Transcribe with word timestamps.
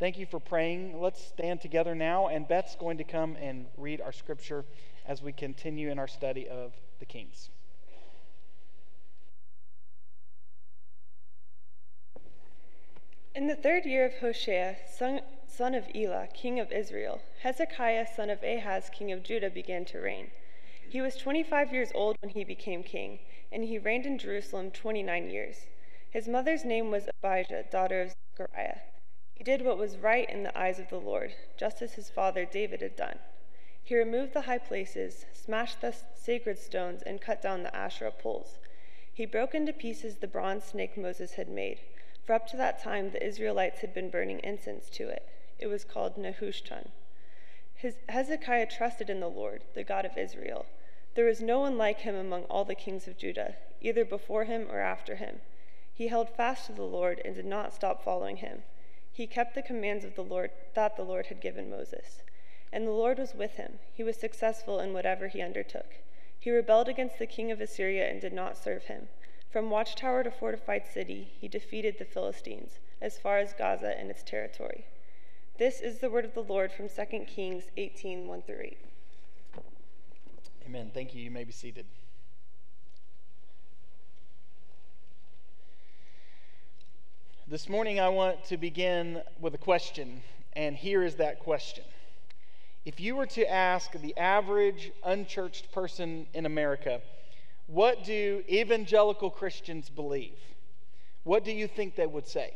Thank 0.00 0.16
you 0.16 0.24
for 0.24 0.40
praying. 0.40 0.98
Let's 0.98 1.22
stand 1.22 1.60
together 1.60 1.94
now, 1.94 2.28
and 2.28 2.48
Beth's 2.48 2.74
going 2.74 2.96
to 2.96 3.04
come 3.04 3.36
and 3.36 3.66
read 3.76 4.00
our 4.00 4.12
scripture 4.12 4.64
as 5.06 5.20
we 5.20 5.30
continue 5.30 5.90
in 5.90 5.98
our 5.98 6.08
study 6.08 6.48
of 6.48 6.72
the 7.00 7.04
Kings. 7.04 7.50
In 13.34 13.46
the 13.46 13.54
third 13.54 13.84
year 13.84 14.06
of 14.06 14.14
Hoshea, 14.14 14.78
son, 14.88 15.74
of 15.74 15.84
Elah, 15.94 16.28
king 16.32 16.58
of 16.58 16.72
Israel, 16.72 17.20
Hezekiah, 17.42 18.06
son 18.16 18.30
of 18.30 18.42
Ahaz, 18.42 18.88
king 18.90 19.12
of 19.12 19.22
Judah, 19.22 19.50
began 19.50 19.84
to 19.84 19.98
reign. 19.98 20.30
He 20.88 21.02
was 21.02 21.14
25 21.16 21.74
years 21.74 21.92
old 21.94 22.16
when 22.22 22.30
he 22.30 22.42
became 22.42 22.82
king, 22.82 23.18
and 23.52 23.64
he 23.64 23.78
reigned 23.78 24.06
in 24.06 24.16
Jerusalem 24.16 24.70
29 24.70 25.28
years. 25.28 25.66
His 26.08 26.26
mother's 26.26 26.64
name 26.64 26.90
was 26.90 27.06
Abijah, 27.22 27.64
daughter 27.70 28.00
of 28.00 28.14
Zechariah. 28.38 28.78
He 29.40 29.44
did 29.44 29.62
what 29.62 29.78
was 29.78 29.96
right 29.96 30.28
in 30.28 30.42
the 30.42 30.58
eyes 30.58 30.78
of 30.78 30.90
the 30.90 31.00
Lord, 31.00 31.32
just 31.56 31.80
as 31.80 31.94
his 31.94 32.10
father 32.10 32.44
David 32.44 32.82
had 32.82 32.94
done. 32.94 33.18
He 33.82 33.96
removed 33.96 34.34
the 34.34 34.42
high 34.42 34.58
places, 34.58 35.24
smashed 35.32 35.80
the 35.80 35.94
sacred 36.14 36.58
stones, 36.58 37.00
and 37.00 37.22
cut 37.22 37.40
down 37.40 37.62
the 37.62 37.74
Asherah 37.74 38.10
poles. 38.10 38.58
He 39.14 39.24
broke 39.24 39.54
into 39.54 39.72
pieces 39.72 40.16
the 40.16 40.26
bronze 40.26 40.64
snake 40.64 40.94
Moses 40.94 41.32
had 41.32 41.48
made, 41.48 41.80
for 42.22 42.34
up 42.34 42.48
to 42.48 42.58
that 42.58 42.82
time 42.82 43.12
the 43.12 43.26
Israelites 43.26 43.80
had 43.80 43.94
been 43.94 44.10
burning 44.10 44.40
incense 44.40 44.90
to 44.90 45.08
it. 45.08 45.26
It 45.58 45.68
was 45.68 45.84
called 45.84 46.18
Nehushtan. 46.18 46.90
His, 47.74 47.96
Hezekiah 48.10 48.66
trusted 48.66 49.08
in 49.08 49.20
the 49.20 49.30
Lord, 49.30 49.64
the 49.72 49.84
God 49.84 50.04
of 50.04 50.18
Israel. 50.18 50.66
There 51.14 51.24
was 51.24 51.40
no 51.40 51.60
one 51.60 51.78
like 51.78 52.00
him 52.00 52.14
among 52.14 52.44
all 52.44 52.66
the 52.66 52.74
kings 52.74 53.08
of 53.08 53.16
Judah, 53.16 53.56
either 53.80 54.04
before 54.04 54.44
him 54.44 54.70
or 54.70 54.80
after 54.80 55.16
him. 55.16 55.40
He 55.94 56.08
held 56.08 56.28
fast 56.28 56.66
to 56.66 56.72
the 56.72 56.82
Lord 56.82 57.22
and 57.24 57.34
did 57.34 57.46
not 57.46 57.72
stop 57.72 58.04
following 58.04 58.36
him. 58.36 58.64
He 59.20 59.26
kept 59.26 59.54
the 59.54 59.60
commands 59.60 60.06
of 60.06 60.14
the 60.14 60.24
Lord 60.24 60.50
that 60.72 60.96
the 60.96 61.02
Lord 61.02 61.26
had 61.26 61.42
given 61.42 61.68
Moses. 61.68 62.22
And 62.72 62.86
the 62.86 62.92
Lord 62.92 63.18
was 63.18 63.34
with 63.34 63.56
him. 63.56 63.78
He 63.92 64.02
was 64.02 64.16
successful 64.16 64.80
in 64.80 64.94
whatever 64.94 65.28
he 65.28 65.42
undertook. 65.42 65.96
He 66.38 66.50
rebelled 66.50 66.88
against 66.88 67.18
the 67.18 67.26
king 67.26 67.50
of 67.50 67.60
Assyria 67.60 68.08
and 68.08 68.18
did 68.18 68.32
not 68.32 68.56
serve 68.56 68.84
him. 68.84 69.08
From 69.50 69.68
watchtower 69.68 70.22
to 70.24 70.30
fortified 70.30 70.86
city, 70.86 71.34
he 71.38 71.48
defeated 71.48 71.98
the 71.98 72.06
Philistines, 72.06 72.78
as 73.02 73.18
far 73.18 73.36
as 73.36 73.52
Gaza 73.52 73.94
and 73.94 74.10
its 74.10 74.22
territory. 74.22 74.86
This 75.58 75.82
is 75.82 75.98
the 75.98 76.08
word 76.08 76.24
of 76.24 76.32
the 76.32 76.42
Lord 76.42 76.72
from 76.72 76.88
2 76.88 77.26
Kings 77.26 77.64
18 77.76 78.26
1 78.26 78.40
through 78.40 78.60
8. 78.62 78.78
Amen. 80.64 80.90
Thank 80.94 81.14
you. 81.14 81.22
You 81.22 81.30
may 81.30 81.44
be 81.44 81.52
seated. 81.52 81.84
This 87.50 87.68
morning, 87.68 87.98
I 87.98 88.10
want 88.10 88.44
to 88.44 88.56
begin 88.56 89.22
with 89.40 89.56
a 89.56 89.58
question, 89.58 90.22
and 90.52 90.76
here 90.76 91.02
is 91.02 91.16
that 91.16 91.40
question. 91.40 91.82
If 92.84 93.00
you 93.00 93.16
were 93.16 93.26
to 93.26 93.44
ask 93.52 93.90
the 93.90 94.16
average 94.16 94.92
unchurched 95.02 95.72
person 95.72 96.28
in 96.32 96.46
America, 96.46 97.00
what 97.66 98.04
do 98.04 98.44
evangelical 98.48 99.30
Christians 99.30 99.88
believe? 99.88 100.38
What 101.24 101.44
do 101.44 101.50
you 101.50 101.66
think 101.66 101.96
they 101.96 102.06
would 102.06 102.28
say? 102.28 102.54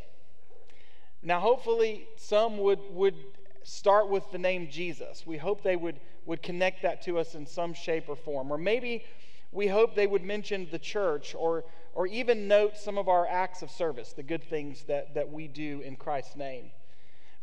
Now, 1.25 1.41
hopefully, 1.41 2.06
some 2.14 2.58
would, 2.58 2.79
would 2.92 3.17
start 3.64 4.08
with 4.08 4.31
the 4.31 4.39
name 4.39 4.69
Jesus. 4.70 5.27
We 5.27 5.39
hope 5.39 5.64
they 5.64 5.75
would, 5.75 5.98
would 6.25 6.41
connect 6.41 6.83
that 6.83 7.03
to 7.06 7.19
us 7.19 7.34
in 7.34 7.47
some 7.47 7.75
shape 7.75 8.05
or 8.08 8.14
form. 8.14 8.53
Or 8.53 8.58
maybe 8.58 9.05
we 9.51 9.67
hope 9.67 9.97
they 9.97 10.06
would 10.06 10.23
mention 10.23 10.69
the 10.70 10.79
church 10.79 11.34
or 11.34 11.64
or 11.95 12.06
even 12.06 12.48
note 12.48 12.77
some 12.77 12.98
of 12.98 13.09
our 13.09 13.27
acts 13.27 13.62
of 13.62 13.70
service, 13.70 14.12
the 14.12 14.23
good 14.23 14.42
things 14.42 14.83
that, 14.84 15.14
that 15.14 15.31
we 15.31 15.48
do 15.48 15.81
in 15.81 15.97
Christ's 15.97 16.36
name. 16.36 16.70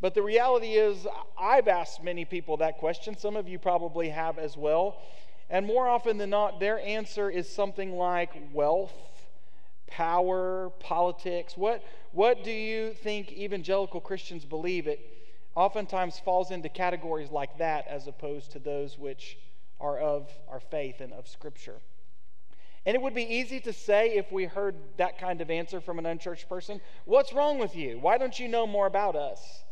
But 0.02 0.14
the 0.14 0.22
reality 0.22 0.74
is, 0.74 1.08
I've 1.40 1.68
asked 1.68 2.04
many 2.04 2.26
people 2.26 2.58
that 2.58 2.78
question. 2.80 3.18
Some 3.18 3.36
of 3.36 3.48
you 3.48 3.60
probably 3.60 4.10
have 4.10 4.40
as 4.40 4.58
well. 4.58 5.02
And 5.50 5.66
more 5.66 5.88
often 5.88 6.18
than 6.18 6.32
not, 6.32 6.60
their 6.60 6.80
answer 6.80 7.30
is 7.30 7.48
something 7.48 7.94
like 7.98 8.32
wealth, 8.52 8.94
power, 9.88 10.72
politics. 10.80 11.56
What, 11.56 11.84
what 12.12 12.44
do 12.44 12.52
you 12.52 12.94
think 12.94 13.32
evangelical 13.32 14.02
Christians 14.02 14.44
believe? 14.44 14.88
It 14.88 15.00
oftentimes 15.56 16.20
falls 16.20 16.52
into 16.52 16.70
categories 16.70 17.30
like 17.30 17.58
that 17.60 17.88
as 17.88 18.08
opposed 18.08 18.52
to 18.54 18.60
those 18.60 18.98
which 18.98 19.38
are 19.80 20.00
of 20.00 20.30
our 20.50 20.60
faith 20.60 21.00
and 21.00 21.14
of 21.14 21.28
Scripture. 21.28 21.80
And 22.86 22.96
it 22.96 23.02
would 23.02 23.14
be 23.14 23.36
easy 23.36 23.60
to 23.62 23.74
say 23.74 24.16
if 24.16 24.32
we 24.32 24.46
heard 24.46 24.76
that 24.98 25.20
kind 25.20 25.42
of 25.42 25.52
answer 25.52 25.80
from 25.80 26.00
an 26.00 26.06
unchurched 26.06 26.50
person, 26.50 26.82
What's 27.06 27.34
wrong 27.34 27.60
with 27.60 27.76
you? 27.76 28.00
Why 28.00 28.18
don't 28.18 28.40
you 28.40 28.48
know 28.48 28.66
more 28.66 28.88
about 28.88 29.16
us? 29.16 29.64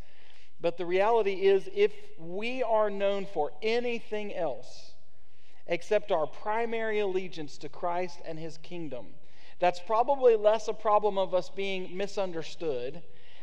But 0.62 0.78
the 0.78 0.86
reality 0.86 1.34
is, 1.34 1.70
if 1.74 1.94
we 2.20 2.62
are 2.64 2.90
known 2.90 3.25
for 3.25 3.52
anything 3.62 4.36
else 4.36 4.94
except 5.68 6.12
our 6.12 6.28
primary 6.28 7.00
allegiance 7.00 7.58
to 7.59 7.70
Christ 7.70 8.20
and 8.25 8.38
his 8.38 8.58
kingdom, 8.58 9.08
that's 9.59 9.80
probably 9.80 10.36
less 10.36 10.68
a 10.68 10.74
problem 10.74 11.18
of 11.18 11.34
us 11.34 11.50
being 11.50 11.96
misunderstood 11.96 13.02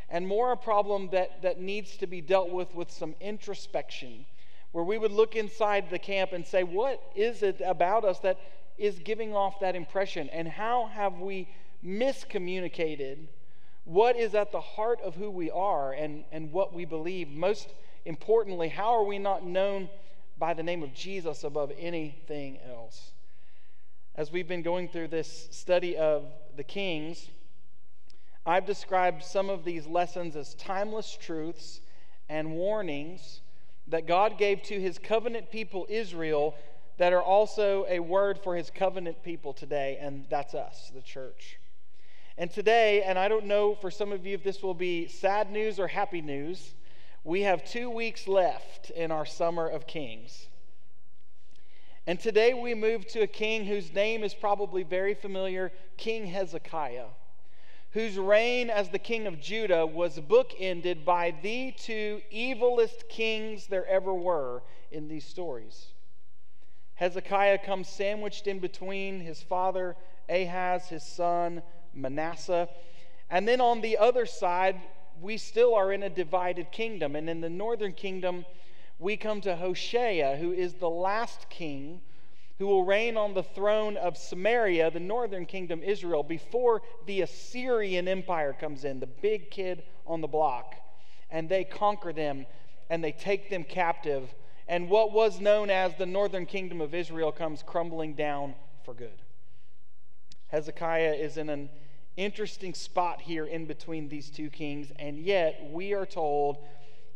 and 0.08 0.26
more 0.26 0.52
a 0.52 0.56
problem 0.56 1.08
that, 1.10 1.42
that 1.42 1.60
needs 1.60 1.96
to 1.96 2.06
be 2.06 2.20
dealt 2.20 2.50
with 2.50 2.74
with 2.74 2.90
some 2.90 3.14
introspection, 3.20 4.24
where 4.72 4.84
we 4.84 4.98
would 4.98 5.12
look 5.12 5.34
inside 5.34 5.90
the 5.90 5.98
camp 5.98 6.32
and 6.32 6.46
say, 6.46 6.62
What 6.62 7.02
is 7.14 7.42
it 7.42 7.60
about 7.64 8.04
us 8.04 8.20
that 8.20 8.38
is 8.78 8.98
giving 8.98 9.34
off 9.34 9.60
that 9.60 9.76
impression? 9.76 10.28
And 10.30 10.48
how 10.48 10.86
have 10.86 11.18
we 11.18 11.48
miscommunicated 11.84 13.28
what 13.84 14.16
is 14.16 14.34
at 14.34 14.52
the 14.52 14.60
heart 14.60 15.00
of 15.02 15.14
who 15.14 15.30
we 15.30 15.50
are 15.50 15.92
and, 15.92 16.24
and 16.32 16.52
what 16.52 16.74
we 16.74 16.84
believe? 16.84 17.28
Most 17.28 17.68
importantly, 18.04 18.68
how 18.68 18.94
are 18.94 19.04
we 19.04 19.18
not 19.18 19.44
known 19.44 19.88
by 20.38 20.54
the 20.54 20.62
name 20.62 20.82
of 20.82 20.92
Jesus 20.92 21.44
above 21.44 21.72
anything 21.78 22.58
else? 22.68 23.12
As 24.14 24.32
we've 24.32 24.48
been 24.48 24.62
going 24.62 24.88
through 24.88 25.08
this 25.08 25.48
study 25.50 25.96
of 25.96 26.24
the 26.56 26.64
Kings, 26.64 27.28
I've 28.46 28.64
described 28.64 29.24
some 29.24 29.50
of 29.50 29.64
these 29.64 29.86
lessons 29.86 30.36
as 30.36 30.54
timeless 30.54 31.18
truths 31.20 31.80
and 32.28 32.52
warnings 32.52 33.40
that 33.88 34.06
God 34.06 34.38
gave 34.38 34.62
to 34.64 34.80
his 34.80 34.98
covenant 34.98 35.50
people 35.50 35.86
Israel 35.88 36.54
that 36.98 37.12
are 37.12 37.22
also 37.22 37.84
a 37.88 38.00
word 38.00 38.38
for 38.38 38.56
his 38.56 38.70
covenant 38.70 39.22
people 39.22 39.52
today, 39.52 39.98
and 40.00 40.24
that's 40.30 40.54
us, 40.54 40.90
the 40.94 41.02
church. 41.02 41.58
And 42.38 42.50
today, 42.50 43.02
and 43.02 43.18
I 43.18 43.28
don't 43.28 43.46
know 43.46 43.74
for 43.74 43.90
some 43.90 44.12
of 44.12 44.26
you 44.26 44.34
if 44.34 44.44
this 44.44 44.62
will 44.62 44.74
be 44.74 45.08
sad 45.08 45.50
news 45.50 45.78
or 45.78 45.86
happy 45.86 46.20
news, 46.20 46.74
we 47.24 47.42
have 47.42 47.64
two 47.64 47.90
weeks 47.90 48.28
left 48.28 48.90
in 48.90 49.10
our 49.10 49.26
Summer 49.26 49.66
of 49.66 49.86
Kings. 49.86 50.46
And 52.06 52.20
today 52.20 52.54
we 52.54 52.74
move 52.74 53.06
to 53.08 53.22
a 53.22 53.26
king 53.26 53.64
whose 53.64 53.92
name 53.92 54.22
is 54.22 54.32
probably 54.32 54.84
very 54.84 55.14
familiar 55.14 55.72
King 55.96 56.26
Hezekiah, 56.26 57.06
whose 57.90 58.16
reign 58.16 58.70
as 58.70 58.90
the 58.90 58.98
king 58.98 59.26
of 59.26 59.40
Judah 59.40 59.84
was 59.84 60.20
bookended 60.20 61.04
by 61.04 61.34
the 61.42 61.72
two 61.72 62.22
evilest 62.32 63.08
kings 63.08 63.66
there 63.66 63.86
ever 63.86 64.14
were 64.14 64.62
in 64.92 65.08
these 65.08 65.24
stories. 65.24 65.88
Hezekiah 66.96 67.58
comes 67.58 67.88
sandwiched 67.88 68.46
in 68.46 68.58
between 68.58 69.20
his 69.20 69.42
father 69.42 69.96
Ahaz, 70.28 70.88
his 70.88 71.02
son 71.02 71.62
Manasseh. 71.94 72.68
And 73.30 73.46
then 73.46 73.60
on 73.60 73.80
the 73.80 73.98
other 73.98 74.26
side, 74.26 74.80
we 75.20 75.36
still 75.36 75.74
are 75.74 75.92
in 75.92 76.02
a 76.02 76.10
divided 76.10 76.72
kingdom. 76.72 77.16
And 77.16 77.30
in 77.30 77.40
the 77.40 77.50
northern 77.50 77.92
kingdom, 77.92 78.44
we 78.98 79.16
come 79.16 79.40
to 79.42 79.56
Hoshea, 79.56 80.36
who 80.38 80.52
is 80.52 80.74
the 80.74 80.90
last 80.90 81.48
king 81.48 82.00
who 82.58 82.66
will 82.66 82.84
reign 82.84 83.16
on 83.16 83.34
the 83.34 83.42
throne 83.42 83.96
of 83.96 84.16
Samaria, 84.16 84.90
the 84.90 85.00
northern 85.00 85.44
kingdom, 85.44 85.82
Israel, 85.82 86.22
before 86.22 86.82
the 87.06 87.20
Assyrian 87.20 88.08
Empire 88.08 88.54
comes 88.58 88.84
in, 88.84 88.98
the 88.98 89.06
big 89.06 89.50
kid 89.50 89.82
on 90.06 90.20
the 90.20 90.26
block. 90.26 90.74
And 91.30 91.48
they 91.48 91.64
conquer 91.64 92.12
them 92.12 92.46
and 92.88 93.04
they 93.04 93.12
take 93.12 93.50
them 93.50 93.64
captive 93.64 94.34
and 94.68 94.88
what 94.90 95.12
was 95.12 95.40
known 95.40 95.70
as 95.70 95.94
the 95.94 96.06
northern 96.06 96.46
kingdom 96.46 96.80
of 96.80 96.94
Israel 96.94 97.32
comes 97.32 97.62
crumbling 97.62 98.14
down 98.14 98.54
for 98.84 98.94
good. 98.94 99.22
Hezekiah 100.48 101.14
is 101.14 101.36
in 101.36 101.48
an 101.48 101.68
interesting 102.16 102.74
spot 102.74 103.20
here 103.20 103.46
in 103.46 103.66
between 103.66 104.08
these 104.08 104.30
two 104.30 104.50
kings, 104.50 104.92
and 104.96 105.18
yet 105.18 105.70
we 105.70 105.92
are 105.92 106.06
told 106.06 106.58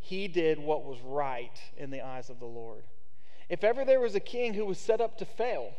he 0.00 0.28
did 0.28 0.58
what 0.58 0.84
was 0.84 0.98
right 1.04 1.60
in 1.76 1.90
the 1.90 2.04
eyes 2.04 2.30
of 2.30 2.40
the 2.40 2.46
Lord. 2.46 2.84
If 3.48 3.64
ever 3.64 3.84
there 3.84 4.00
was 4.00 4.14
a 4.14 4.20
king 4.20 4.54
who 4.54 4.64
was 4.64 4.78
set 4.78 5.00
up 5.00 5.18
to 5.18 5.24
fail, 5.24 5.72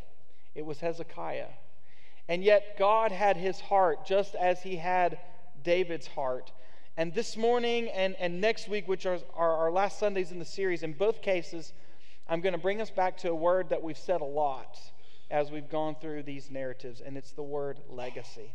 it 0.56 0.66
was 0.66 0.80
Hezekiah. 0.80 1.48
And 2.28 2.44
yet 2.44 2.78
God 2.78 3.12
had 3.12 3.38
his 3.38 3.60
heart 3.60 4.06
just 4.06 4.36
as 4.36 4.64
he 4.64 4.76
had 4.76 5.18
David's 5.64 6.08
heart. 6.08 6.52
And 6.98 7.14
this 7.14 7.38
morning 7.38 7.88
and, 7.90 8.16
and 8.20 8.42
next 8.42 8.68
week, 8.68 8.88
which 8.88 9.06
are, 9.06 9.20
are 9.34 9.56
our 9.56 9.72
last 9.72 9.98
Sundays 9.98 10.32
in 10.32 10.40
the 10.40 10.46
series, 10.46 10.84
in 10.84 10.94
both 10.94 11.22
cases, 11.22 11.74
I'm 12.28 12.42
going 12.42 12.54
to 12.54 12.60
bring 12.60 12.82
us 12.82 12.92
back 12.92 13.18
to 13.20 13.30
a 13.30 13.36
word 13.36 13.70
that 13.70 13.82
we've 13.82 13.98
said 13.98 14.22
a 14.22 14.26
lot 14.26 14.78
as 15.30 15.50
we've 15.50 15.70
gone 15.70 15.96
through 16.02 16.24
these 16.24 16.52
narratives, 16.52 17.02
and 17.02 17.18
it's 17.18 17.32
the 17.32 17.44
word 17.44 17.80
legacy. 17.90 18.54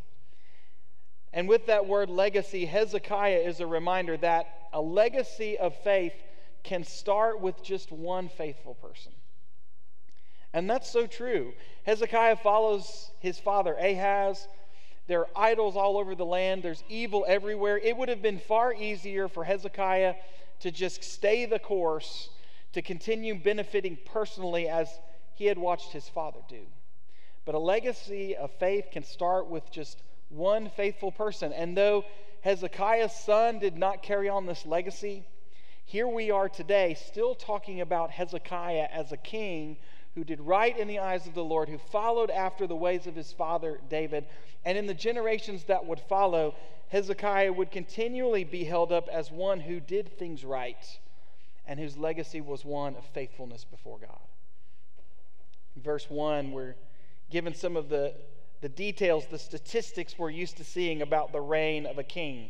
And 1.33 1.49
with 1.49 1.67
that 1.67 1.87
word 1.87 2.11
legacy, 2.11 2.67
Hezekiah 2.67 3.39
is 3.39 3.61
a 3.61 3.67
reminder 3.67 4.17
that 4.19 4.47
a 4.73 4.81
legacy 4.81 5.59
of 5.59 5.75
faith 5.83 6.15
can 6.63 6.85
start 6.85 7.41
with 7.41 7.63
just 7.63 7.91
one 7.91 8.29
faithful 8.29 8.75
person. 8.75 9.13
And 10.53 10.69
that's 10.69 10.91
so 10.91 11.07
true. 11.07 11.53
Hezekiah 11.85 12.37
follows 12.37 13.11
his 13.21 13.39
father 13.39 13.75
Ahaz. 13.75 14.49
There 15.07 15.21
are 15.21 15.29
idols 15.37 15.77
all 15.77 15.99
over 15.99 16.15
the 16.15 16.25
land, 16.25 16.63
there's 16.63 16.83
evil 16.89 17.25
everywhere. 17.29 17.79
It 17.79 17.97
would 17.97 18.09
have 18.09 18.23
been 18.23 18.39
far 18.39 18.75
easier 18.75 19.29
for 19.29 19.45
Hezekiah 19.45 20.15
to 20.61 20.71
just 20.71 21.05
stay 21.05 21.47
the 21.47 21.59
course, 21.59 22.31
to 22.73 22.83
continue 22.83 23.35
benefiting 23.35 23.99
personally 24.05 24.69
as 24.69 24.89
he 25.35 25.47
had 25.47 25.59
watched 25.59 25.93
his 25.93 26.09
father 26.09 26.41
do. 26.49 26.63
But 27.45 27.55
a 27.55 27.59
legacy 27.59 28.35
of 28.35 28.51
faith 28.53 28.89
can 28.91 29.05
start 29.05 29.47
with 29.47 29.71
just 29.71 30.03
one 30.29 30.71
faithful 30.71 31.13
person. 31.13 31.53
And 31.53 31.77
though 31.77 32.05
Hezekiah's 32.41 33.13
son 33.13 33.61
did 33.61 33.77
not 33.77 34.03
carry 34.03 34.29
on 34.29 34.47
this 34.47 34.67
legacy, 34.67 35.25
here 35.85 36.09
we 36.09 36.33
are 36.33 36.49
today 36.49 36.95
still 36.95 37.37
talking 37.37 37.81
about 37.81 38.11
Hezekiah 38.11 38.89
as 38.91 39.13
a 39.13 39.17
king 39.17 39.77
who 40.17 40.25
did 40.25 40.41
right 40.41 40.77
in 40.77 40.89
the 40.89 40.99
eyes 40.99 41.27
of 41.27 41.35
the 41.35 41.45
Lord, 41.45 41.69
who 41.69 41.79
followed 41.79 42.31
after 42.31 42.67
the 42.67 42.75
ways 42.75 43.07
of 43.07 43.15
his 43.15 43.31
father 43.33 43.79
David. 43.89 44.27
And 44.65 44.77
in 44.77 44.87
the 44.87 44.95
generations 44.95 45.65
that 45.65 45.85
would 45.87 46.01
follow, 46.01 46.57
Hezekiah 46.89 47.53
would 47.53 47.71
continually 47.71 48.43
be 48.43 48.65
held 48.65 48.91
up 48.91 49.09
as 49.09 49.31
one 49.31 49.61
who 49.61 49.79
did 49.79 50.19
things 50.19 50.45
right 50.45 50.99
and 51.67 51.79
whose 51.79 51.99
legacy 51.99 52.41
was 52.41 52.65
one 52.65 52.97
of 52.97 53.05
faithfulness 53.13 53.65
before 53.65 53.99
God. 53.99 54.19
In 55.77 55.83
verse 55.83 56.07
1, 56.09 56.51
we're 56.51 56.77
given 57.31 57.55
some 57.55 57.77
of 57.77 57.91
the 57.91 58.15
the 58.63 58.69
details, 58.71 59.27
the 59.27 59.39
statistics 59.39 60.19
we're 60.19 60.31
used 60.31 60.57
to 60.57 60.65
seeing 60.65 61.03
about 61.03 61.31
the 61.31 61.41
reign 61.41 61.85
of 61.85 61.99
a 61.99 62.03
king. 62.03 62.49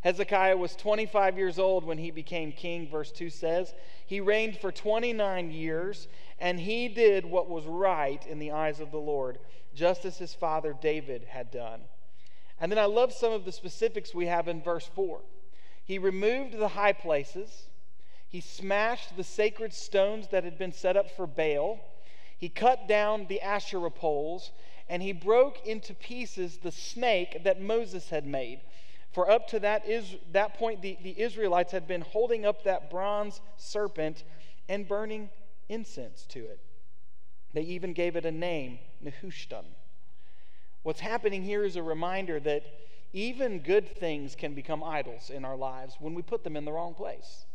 Hezekiah 0.00 0.56
was 0.56 0.76
25 0.76 1.36
years 1.36 1.58
old 1.58 1.84
when 1.84 1.98
he 1.98 2.10
became 2.10 2.52
king, 2.52 2.88
verse 2.88 3.10
2 3.10 3.30
says. 3.30 3.74
He 4.06 4.20
reigned 4.20 4.58
for 4.58 4.70
29 4.70 5.50
years, 5.50 6.06
and 6.38 6.60
he 6.60 6.88
did 6.88 7.26
what 7.26 7.48
was 7.48 7.64
right 7.66 8.24
in 8.26 8.38
the 8.38 8.52
eyes 8.52 8.78
of 8.78 8.92
the 8.92 8.98
Lord, 8.98 9.38
just 9.74 10.04
as 10.04 10.18
his 10.18 10.34
father 10.34 10.74
David 10.80 11.24
had 11.24 11.50
done. 11.50 11.80
And 12.60 12.70
then 12.70 12.78
I 12.78 12.84
love 12.84 13.12
some 13.12 13.32
of 13.32 13.44
the 13.44 13.52
specifics 13.52 14.14
we 14.14 14.26
have 14.26 14.46
in 14.46 14.62
verse 14.62 14.88
4. 14.94 15.20
He 15.84 15.98
removed 15.98 16.56
the 16.56 16.68
high 16.68 16.92
places, 16.92 17.68
he 18.28 18.40
smashed 18.40 19.16
the 19.16 19.24
sacred 19.24 19.72
stones 19.72 20.28
that 20.28 20.44
had 20.44 20.58
been 20.58 20.72
set 20.72 20.96
up 20.96 21.10
for 21.10 21.26
Baal, 21.26 21.80
he 22.36 22.48
cut 22.48 22.86
down 22.86 23.26
the 23.26 23.40
Asherah 23.40 23.90
poles, 23.90 24.52
and 24.88 25.02
he 25.02 25.12
broke 25.12 25.66
into 25.66 25.94
pieces 25.94 26.58
the 26.58 26.70
snake 26.70 27.42
that 27.42 27.60
Moses 27.60 28.10
had 28.10 28.26
made. 28.26 28.60
For 29.12 29.30
up 29.30 29.48
to 29.48 29.60
that, 29.60 29.88
is, 29.88 30.16
that 30.32 30.54
point, 30.54 30.82
the, 30.82 30.98
the 31.02 31.18
Israelites 31.20 31.72
had 31.72 31.88
been 31.88 32.02
holding 32.02 32.44
up 32.44 32.64
that 32.64 32.90
bronze 32.90 33.40
serpent 33.56 34.24
and 34.68 34.86
burning 34.86 35.30
incense 35.68 36.26
to 36.30 36.40
it. 36.40 36.60
They 37.54 37.62
even 37.62 37.94
gave 37.94 38.16
it 38.16 38.26
a 38.26 38.30
name, 38.30 38.78
Nehushtan. 39.02 39.64
What's 40.82 41.00
happening 41.00 41.42
here 41.42 41.64
is 41.64 41.76
a 41.76 41.82
reminder 41.82 42.38
that 42.40 42.64
even 43.12 43.60
good 43.60 43.96
things 43.96 44.34
can 44.34 44.54
become 44.54 44.84
idols 44.84 45.30
in 45.30 45.44
our 45.44 45.56
lives 45.56 45.96
when 45.98 46.14
we 46.14 46.22
put 46.22 46.44
them 46.44 46.56
in 46.56 46.64
the 46.64 46.72
wrong 46.72 46.94
place. 46.94 47.46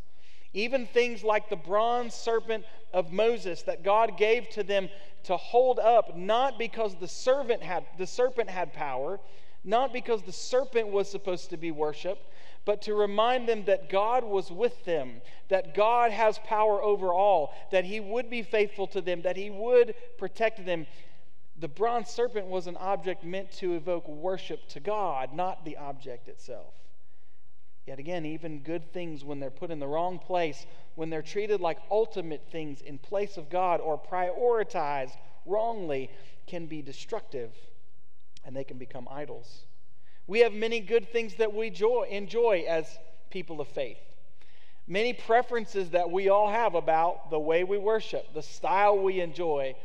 Even 0.53 0.85
things 0.85 1.23
like 1.23 1.49
the 1.49 1.55
bronze 1.55 2.13
serpent 2.13 2.65
of 2.93 3.11
Moses 3.11 3.63
that 3.63 3.83
God 3.83 4.17
gave 4.17 4.49
to 4.49 4.63
them 4.63 4.89
to 5.23 5.37
hold 5.37 5.79
up, 5.79 6.17
not 6.17 6.59
because 6.59 6.95
the 6.95 7.07
servant 7.07 7.63
had 7.63 7.85
the 7.97 8.05
serpent 8.05 8.49
had 8.49 8.73
power, 8.73 9.19
not 9.63 9.93
because 9.93 10.21
the 10.21 10.31
serpent 10.31 10.89
was 10.89 11.09
supposed 11.09 11.49
to 11.49 11.57
be 11.57 11.71
worshiped, 11.71 12.27
but 12.65 12.81
to 12.83 12.93
remind 12.93 13.47
them 13.47 13.65
that 13.65 13.89
God 13.89 14.23
was 14.23 14.51
with 14.51 14.83
them, 14.85 15.21
that 15.49 15.75
God 15.75 16.11
has 16.11 16.39
power 16.39 16.81
over 16.81 17.13
all, 17.13 17.53
that 17.71 17.85
He 17.85 17.99
would 17.99 18.29
be 18.29 18.41
faithful 18.41 18.87
to 18.87 19.01
them, 19.01 19.21
that 19.23 19.37
He 19.37 19.49
would 19.49 19.95
protect 20.17 20.65
them. 20.65 20.87
The 21.59 21.67
bronze 21.67 22.09
serpent 22.09 22.47
was 22.47 22.67
an 22.67 22.77
object 22.77 23.23
meant 23.23 23.51
to 23.53 23.73
evoke 23.73 24.07
worship 24.07 24.67
to 24.69 24.79
God, 24.79 25.33
not 25.33 25.65
the 25.65 25.77
object 25.77 26.27
itself. 26.27 26.73
Yet 27.85 27.99
again, 27.99 28.25
even 28.25 28.59
good 28.59 28.93
things, 28.93 29.25
when 29.25 29.41
they're 29.41 29.51
put 29.51 29.69
in 29.69 29.79
the 29.79 29.87
wrong 29.87 30.17
place, 30.17 30.65
when 30.95 31.09
they're 31.09 31.21
treated 31.21 31.59
like 31.59 31.79
ultimate 31.91 32.47
things 32.49 32.79
in 32.81 32.97
place 32.97 33.35
of 33.35 33.49
God 33.49 33.81
or 33.81 33.99
prioritized 33.99 35.17
wrongly, 35.45 36.09
can 36.47 36.65
be 36.65 36.81
destructive 36.81 37.51
and 38.45 38.55
they 38.55 38.63
can 38.63 38.77
become 38.77 39.07
idols. 39.09 39.65
We 40.27 40.39
have 40.39 40.53
many 40.53 40.79
good 40.79 41.11
things 41.11 41.35
that 41.35 41.53
we 41.53 41.69
joy, 41.69 42.07
enjoy 42.09 42.65
as 42.67 42.85
people 43.29 43.59
of 43.61 43.67
faith. 43.67 43.99
Many 44.87 45.13
preferences 45.13 45.91
that 45.91 46.11
we 46.11 46.29
all 46.29 46.49
have 46.49 46.75
about 46.75 47.29
the 47.29 47.39
way 47.39 47.63
we 47.63 47.77
worship, 47.77 48.33
the 48.33 48.41
style 48.41 48.97
we 48.97 49.21
enjoy. 49.21 49.75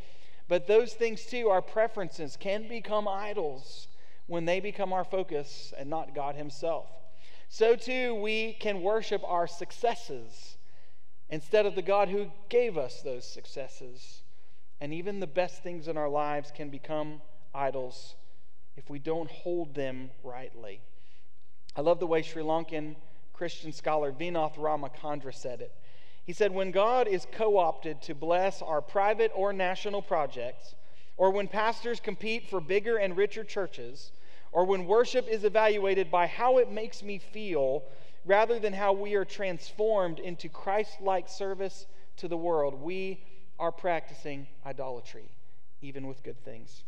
But 0.49 0.67
those 0.67 0.95
things, 0.95 1.25
too, 1.25 1.49
our 1.49 1.63
preferences, 1.63 2.37
can 2.39 2.69
become 2.69 3.07
idols 3.07 3.89
when 4.27 4.45
they 4.45 4.61
become 4.61 4.93
our 4.93 5.05
focus 5.05 5.73
and 5.79 5.89
not 5.89 6.15
God 6.15 6.35
Himself 6.35 6.87
so 7.49 7.77
too 7.77 8.15
we 8.15 8.53
can 8.53 8.83
worship 8.83 9.23
our 9.25 9.47
successes 9.47 10.57
instead 11.31 11.67
of 11.67 11.75
the 11.75 11.83
God 11.83 12.09
who 12.09 12.31
gave 12.49 12.77
us 12.77 13.01
those 13.03 13.27
successes. 13.27 14.23
And 14.81 14.95
even 14.95 15.21
the 15.21 15.27
best 15.27 15.63
things 15.63 15.89
in 15.89 15.97
our 15.97 16.09
lives 16.09 16.53
can 16.55 16.71
become 16.71 17.21
idols 17.55 18.15
if 18.79 18.89
we 18.89 19.01
don't 19.01 19.29
hold 19.29 19.75
them 19.75 20.09
rightly. 20.23 20.81
I 21.75 21.81
love 21.81 21.99
the 21.99 22.07
way 22.07 22.23
Sri 22.23 22.45
Lankan 22.45 22.95
Christian 23.33 23.73
scholar 23.73 24.13
Vinoth 24.13 24.55
Ramachandra 24.55 25.35
said 25.35 25.61
it. 25.61 25.75
He 26.25 26.33
said, 26.33 26.53
When 26.53 26.71
God 26.71 27.09
is 27.09 27.27
co 27.33 27.59
opted 27.59 28.01
to 28.03 28.15
bless 28.15 28.63
our 28.63 28.81
private 28.81 29.33
or 29.35 29.53
national 29.53 30.01
projects, 30.01 30.77
or 31.17 31.33
when 31.33 31.49
pastors 31.49 31.99
compete 31.99 32.49
for 32.49 32.61
bigger 32.61 32.97
and 32.97 33.17
richer 33.17 33.43
churches, 33.43 34.13
or 34.53 34.65
when 34.65 34.87
worship 34.87 35.27
is 35.29 35.43
evaluated 35.43 36.09
by 36.09 36.29
how 36.29 36.59
it 36.59 36.71
makes 36.71 37.03
me 37.03 37.19
feel 37.19 37.83
rather 38.25 38.61
than 38.61 38.73
how 38.73 38.93
we 38.93 39.15
are 39.15 39.25
transformed 39.25 40.21
into 40.21 40.49
Christ 40.49 41.01
like 41.01 41.29
service 41.29 41.87
to 42.19 42.29
the 42.29 42.37
world, 42.37 42.75
we 42.75 43.25
are 43.59 43.73
practicing 43.73 44.47
idolatry, 44.65 45.31
even 45.83 46.07
with 46.07 46.23
good 46.23 46.43
things. 46.45 46.85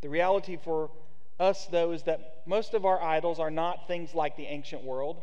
The 0.00 0.08
reality 0.08 0.56
for 0.56 0.90
us, 1.38 1.66
though, 1.66 1.92
is 1.92 2.04
that 2.04 2.42
most 2.46 2.74
of 2.74 2.84
our 2.84 3.02
idols 3.02 3.38
are 3.38 3.50
not 3.50 3.86
things 3.86 4.14
like 4.14 4.36
the 4.36 4.46
ancient 4.46 4.82
world. 4.82 5.20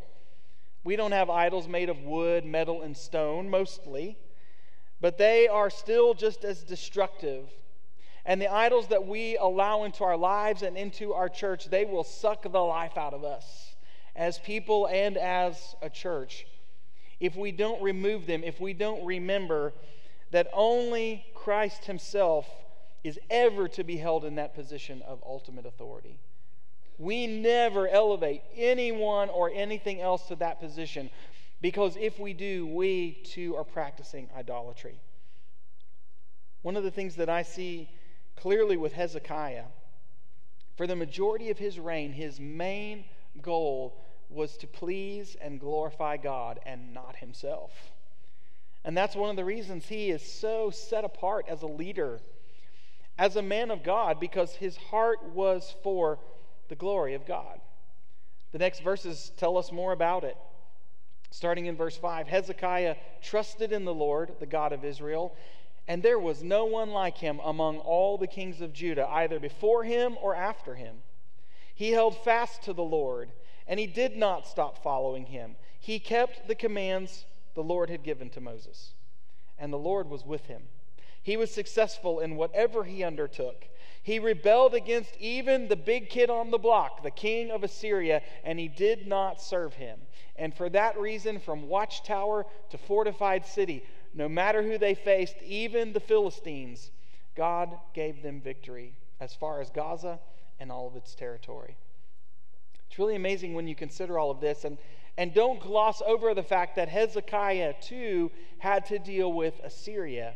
We 0.84 0.96
don't 0.96 1.12
have 1.12 1.30
idols 1.30 1.68
made 1.68 1.88
of 1.88 2.02
wood, 2.02 2.44
metal, 2.44 2.82
and 2.82 2.96
stone, 2.96 3.50
mostly, 3.50 4.16
but 5.00 5.18
they 5.18 5.48
are 5.48 5.70
still 5.70 6.14
just 6.14 6.44
as 6.44 6.62
destructive 6.62 7.48
and 8.28 8.42
the 8.42 8.52
idols 8.52 8.88
that 8.88 9.06
we 9.06 9.38
allow 9.38 9.84
into 9.84 10.04
our 10.04 10.18
lives 10.18 10.60
and 10.60 10.76
into 10.76 11.14
our 11.14 11.30
church, 11.30 11.64
they 11.64 11.86
will 11.86 12.04
suck 12.04 12.42
the 12.42 12.60
life 12.60 12.98
out 12.98 13.14
of 13.14 13.24
us 13.24 13.74
as 14.14 14.38
people 14.38 14.86
and 14.86 15.16
as 15.16 15.74
a 15.80 15.88
church. 15.88 16.46
If 17.20 17.36
we 17.36 17.52
don't 17.52 17.82
remove 17.82 18.26
them, 18.26 18.44
if 18.44 18.60
we 18.60 18.74
don't 18.74 19.02
remember 19.06 19.72
that 20.30 20.50
only 20.52 21.24
Christ 21.34 21.86
Himself 21.86 22.46
is 23.08 23.18
ever 23.30 23.66
to 23.68 23.82
be 23.82 23.96
held 23.96 24.24
in 24.24 24.36
that 24.36 24.54
position 24.54 25.02
of 25.02 25.22
ultimate 25.26 25.66
authority. 25.66 26.18
We 26.98 27.26
never 27.26 27.88
elevate 27.88 28.42
anyone 28.56 29.30
or 29.30 29.50
anything 29.52 30.00
else 30.00 30.26
to 30.28 30.36
that 30.36 30.60
position 30.60 31.10
because 31.60 31.96
if 31.98 32.18
we 32.18 32.34
do, 32.34 32.66
we 32.66 33.12
too 33.24 33.56
are 33.56 33.64
practicing 33.64 34.28
idolatry. 34.36 35.00
One 36.62 36.76
of 36.76 36.84
the 36.84 36.90
things 36.90 37.16
that 37.16 37.28
I 37.28 37.42
see 37.42 37.88
clearly 38.36 38.76
with 38.76 38.92
Hezekiah, 38.92 39.64
for 40.76 40.86
the 40.86 40.96
majority 40.96 41.50
of 41.50 41.58
his 41.58 41.80
reign, 41.80 42.12
his 42.12 42.38
main 42.38 43.04
goal 43.42 44.00
was 44.28 44.56
to 44.58 44.66
please 44.66 45.36
and 45.40 45.58
glorify 45.58 46.16
God 46.16 46.60
and 46.66 46.92
not 46.92 47.16
himself. 47.16 47.72
And 48.84 48.96
that's 48.96 49.16
one 49.16 49.30
of 49.30 49.36
the 49.36 49.44
reasons 49.44 49.86
he 49.86 50.10
is 50.10 50.22
so 50.22 50.70
set 50.70 51.04
apart 51.04 51.46
as 51.48 51.62
a 51.62 51.66
leader, 51.66 52.20
as 53.18 53.36
a 53.36 53.42
man 53.42 53.70
of 53.70 53.82
God, 53.82 54.20
because 54.20 54.54
his 54.54 54.76
heart 54.76 55.18
was 55.34 55.74
for 55.82 56.18
the 56.68 56.76
glory 56.76 57.14
of 57.14 57.26
God. 57.26 57.60
The 58.52 58.58
next 58.58 58.80
verses 58.80 59.32
tell 59.36 59.58
us 59.58 59.72
more 59.72 59.92
about 59.92 60.24
it. 60.24 60.36
Starting 61.30 61.66
in 61.66 61.76
verse 61.76 61.96
5 61.96 62.28
Hezekiah 62.28 62.96
trusted 63.20 63.72
in 63.72 63.84
the 63.84 63.94
Lord, 63.94 64.32
the 64.40 64.46
God 64.46 64.72
of 64.72 64.84
Israel, 64.84 65.34
and 65.86 66.02
there 66.02 66.18
was 66.18 66.42
no 66.42 66.64
one 66.64 66.90
like 66.90 67.18
him 67.18 67.40
among 67.44 67.78
all 67.78 68.18
the 68.18 68.26
kings 68.26 68.60
of 68.60 68.72
Judah, 68.72 69.08
either 69.08 69.40
before 69.40 69.84
him 69.84 70.16
or 70.20 70.34
after 70.34 70.74
him. 70.74 70.96
He 71.74 71.90
held 71.90 72.16
fast 72.24 72.62
to 72.64 72.72
the 72.72 72.82
Lord, 72.82 73.30
and 73.66 73.80
he 73.80 73.86
did 73.86 74.16
not 74.16 74.46
stop 74.46 74.82
following 74.82 75.26
him. 75.26 75.56
He 75.80 75.98
kept 75.98 76.46
the 76.46 76.54
commands 76.54 77.24
the 77.54 77.62
Lord 77.62 77.90
had 77.90 78.02
given 78.02 78.30
to 78.30 78.40
Moses, 78.40 78.94
and 79.58 79.72
the 79.72 79.78
Lord 79.78 80.08
was 80.08 80.24
with 80.24 80.46
him. 80.46 80.62
He 81.28 81.36
was 81.36 81.50
successful 81.50 82.20
in 82.20 82.36
whatever 82.36 82.84
he 82.84 83.04
undertook. 83.04 83.68
He 84.02 84.18
rebelled 84.18 84.72
against 84.72 85.14
even 85.18 85.68
the 85.68 85.76
big 85.76 86.08
kid 86.08 86.30
on 86.30 86.50
the 86.50 86.56
block, 86.56 87.02
the 87.02 87.10
king 87.10 87.50
of 87.50 87.62
Assyria, 87.62 88.22
and 88.44 88.58
he 88.58 88.66
did 88.66 89.06
not 89.06 89.42
serve 89.42 89.74
him. 89.74 90.00
And 90.36 90.54
for 90.54 90.70
that 90.70 90.98
reason, 90.98 91.38
from 91.38 91.68
watchtower 91.68 92.46
to 92.70 92.78
fortified 92.78 93.44
city, 93.44 93.84
no 94.14 94.26
matter 94.26 94.62
who 94.62 94.78
they 94.78 94.94
faced, 94.94 95.36
even 95.44 95.92
the 95.92 96.00
Philistines, 96.00 96.92
God 97.36 97.76
gave 97.92 98.22
them 98.22 98.40
victory 98.40 98.94
as 99.20 99.34
far 99.34 99.60
as 99.60 99.68
Gaza 99.68 100.18
and 100.58 100.72
all 100.72 100.86
of 100.86 100.96
its 100.96 101.14
territory. 101.14 101.76
It's 102.88 102.98
really 102.98 103.16
amazing 103.16 103.52
when 103.52 103.68
you 103.68 103.74
consider 103.74 104.18
all 104.18 104.30
of 104.30 104.40
this. 104.40 104.64
And, 104.64 104.78
and 105.18 105.34
don't 105.34 105.60
gloss 105.60 106.00
over 106.06 106.32
the 106.32 106.42
fact 106.42 106.76
that 106.76 106.88
Hezekiah, 106.88 107.74
too, 107.82 108.30
had 108.56 108.86
to 108.86 108.98
deal 108.98 109.30
with 109.30 109.60
Assyria. 109.62 110.34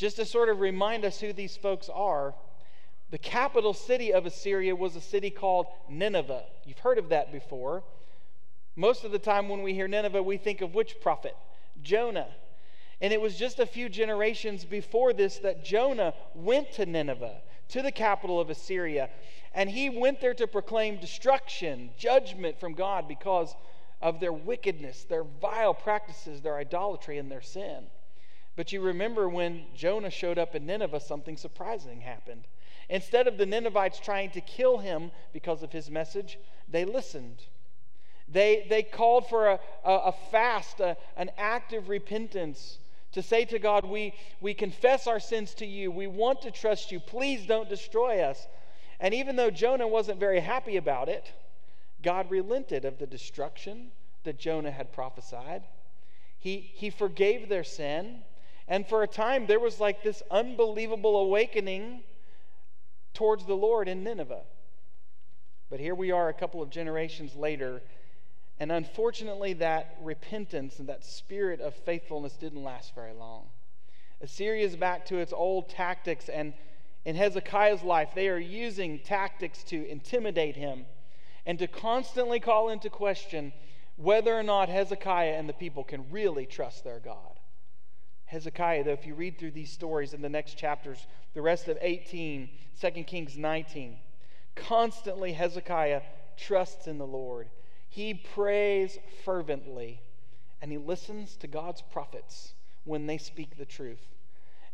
Just 0.00 0.16
to 0.16 0.24
sort 0.24 0.48
of 0.48 0.60
remind 0.60 1.04
us 1.04 1.20
who 1.20 1.34
these 1.34 1.58
folks 1.58 1.90
are, 1.90 2.34
the 3.10 3.18
capital 3.18 3.74
city 3.74 4.14
of 4.14 4.24
Assyria 4.24 4.74
was 4.74 4.96
a 4.96 5.00
city 5.00 5.28
called 5.28 5.66
Nineveh. 5.90 6.44
You've 6.64 6.78
heard 6.78 6.96
of 6.96 7.10
that 7.10 7.30
before. 7.30 7.84
Most 8.76 9.04
of 9.04 9.12
the 9.12 9.18
time, 9.18 9.50
when 9.50 9.60
we 9.60 9.74
hear 9.74 9.86
Nineveh, 9.86 10.22
we 10.22 10.38
think 10.38 10.62
of 10.62 10.74
which 10.74 11.02
prophet? 11.02 11.36
Jonah. 11.82 12.28
And 13.02 13.12
it 13.12 13.20
was 13.20 13.36
just 13.36 13.60
a 13.60 13.66
few 13.66 13.90
generations 13.90 14.64
before 14.64 15.12
this 15.12 15.36
that 15.40 15.66
Jonah 15.66 16.14
went 16.34 16.72
to 16.72 16.86
Nineveh, 16.86 17.42
to 17.68 17.82
the 17.82 17.92
capital 17.92 18.40
of 18.40 18.48
Assyria. 18.48 19.10
And 19.52 19.68
he 19.68 19.90
went 19.90 20.22
there 20.22 20.32
to 20.32 20.46
proclaim 20.46 20.96
destruction, 20.96 21.90
judgment 21.98 22.58
from 22.58 22.72
God 22.72 23.06
because 23.06 23.54
of 24.00 24.18
their 24.18 24.32
wickedness, 24.32 25.04
their 25.04 25.24
vile 25.24 25.74
practices, 25.74 26.40
their 26.40 26.56
idolatry, 26.56 27.18
and 27.18 27.30
their 27.30 27.42
sin. 27.42 27.84
But 28.60 28.72
you 28.72 28.82
remember 28.82 29.26
when 29.26 29.64
Jonah 29.74 30.10
showed 30.10 30.38
up 30.38 30.54
in 30.54 30.66
Nineveh, 30.66 31.00
something 31.00 31.38
surprising 31.38 32.02
happened. 32.02 32.46
Instead 32.90 33.26
of 33.26 33.38
the 33.38 33.46
Ninevites 33.46 33.98
trying 33.98 34.32
to 34.32 34.42
kill 34.42 34.76
him 34.76 35.12
because 35.32 35.62
of 35.62 35.72
his 35.72 35.90
message, 35.90 36.38
they 36.68 36.84
listened. 36.84 37.42
They, 38.28 38.66
they 38.68 38.82
called 38.82 39.30
for 39.30 39.48
a, 39.48 39.60
a, 39.82 39.92
a 39.92 40.14
fast, 40.30 40.78
a, 40.80 40.98
an 41.16 41.30
act 41.38 41.72
of 41.72 41.88
repentance 41.88 42.76
to 43.12 43.22
say 43.22 43.46
to 43.46 43.58
God, 43.58 43.86
we, 43.86 44.12
we 44.42 44.52
confess 44.52 45.06
our 45.06 45.20
sins 45.20 45.54
to 45.54 45.64
you. 45.64 45.90
We 45.90 46.06
want 46.06 46.42
to 46.42 46.50
trust 46.50 46.92
you. 46.92 47.00
Please 47.00 47.46
don't 47.46 47.70
destroy 47.70 48.20
us. 48.20 48.46
And 49.00 49.14
even 49.14 49.36
though 49.36 49.50
Jonah 49.50 49.88
wasn't 49.88 50.20
very 50.20 50.40
happy 50.40 50.76
about 50.76 51.08
it, 51.08 51.32
God 52.02 52.30
relented 52.30 52.84
of 52.84 52.98
the 52.98 53.06
destruction 53.06 53.90
that 54.24 54.38
Jonah 54.38 54.70
had 54.70 54.92
prophesied. 54.92 55.62
He, 56.38 56.58
he 56.74 56.90
forgave 56.90 57.48
their 57.48 57.64
sin. 57.64 58.20
And 58.70 58.86
for 58.86 59.02
a 59.02 59.08
time, 59.08 59.46
there 59.46 59.58
was 59.58 59.80
like 59.80 60.04
this 60.04 60.22
unbelievable 60.30 61.16
awakening 61.16 62.04
towards 63.12 63.44
the 63.44 63.56
Lord 63.56 63.88
in 63.88 64.04
Nineveh. 64.04 64.44
But 65.68 65.80
here 65.80 65.96
we 65.96 66.12
are 66.12 66.28
a 66.28 66.32
couple 66.32 66.62
of 66.62 66.70
generations 66.70 67.34
later, 67.34 67.82
and 68.60 68.70
unfortunately, 68.70 69.54
that 69.54 69.96
repentance 70.00 70.78
and 70.78 70.88
that 70.88 71.04
spirit 71.04 71.60
of 71.60 71.74
faithfulness 71.74 72.36
didn't 72.36 72.62
last 72.62 72.94
very 72.94 73.12
long. 73.12 73.46
Assyria 74.20 74.64
is 74.64 74.76
back 74.76 75.04
to 75.06 75.18
its 75.18 75.32
old 75.32 75.68
tactics, 75.68 76.28
and 76.28 76.54
in 77.04 77.16
Hezekiah's 77.16 77.82
life, 77.82 78.10
they 78.14 78.28
are 78.28 78.38
using 78.38 79.00
tactics 79.00 79.64
to 79.64 79.84
intimidate 79.88 80.54
him 80.54 80.86
and 81.44 81.58
to 81.58 81.66
constantly 81.66 82.38
call 82.38 82.68
into 82.68 82.88
question 82.88 83.52
whether 83.96 84.32
or 84.32 84.44
not 84.44 84.68
Hezekiah 84.68 85.32
and 85.32 85.48
the 85.48 85.54
people 85.54 85.82
can 85.82 86.08
really 86.12 86.46
trust 86.46 86.84
their 86.84 87.00
God. 87.00 87.39
Hezekiah, 88.30 88.84
though, 88.84 88.92
if 88.92 89.06
you 89.06 89.16
read 89.16 89.38
through 89.38 89.50
these 89.50 89.72
stories 89.72 90.14
in 90.14 90.22
the 90.22 90.28
next 90.28 90.54
chapters, 90.54 91.08
the 91.34 91.42
rest 91.42 91.66
of 91.66 91.76
18, 91.80 92.48
2 92.80 92.90
Kings 93.02 93.36
19, 93.36 93.96
constantly 94.54 95.32
Hezekiah 95.32 96.02
trusts 96.36 96.86
in 96.86 96.98
the 96.98 97.06
Lord. 97.06 97.48
He 97.88 98.14
prays 98.14 99.00
fervently 99.24 100.00
and 100.62 100.70
he 100.70 100.78
listens 100.78 101.34
to 101.38 101.48
God's 101.48 101.82
prophets 101.82 102.54
when 102.84 103.06
they 103.06 103.18
speak 103.18 103.56
the 103.56 103.64
truth. 103.64 104.06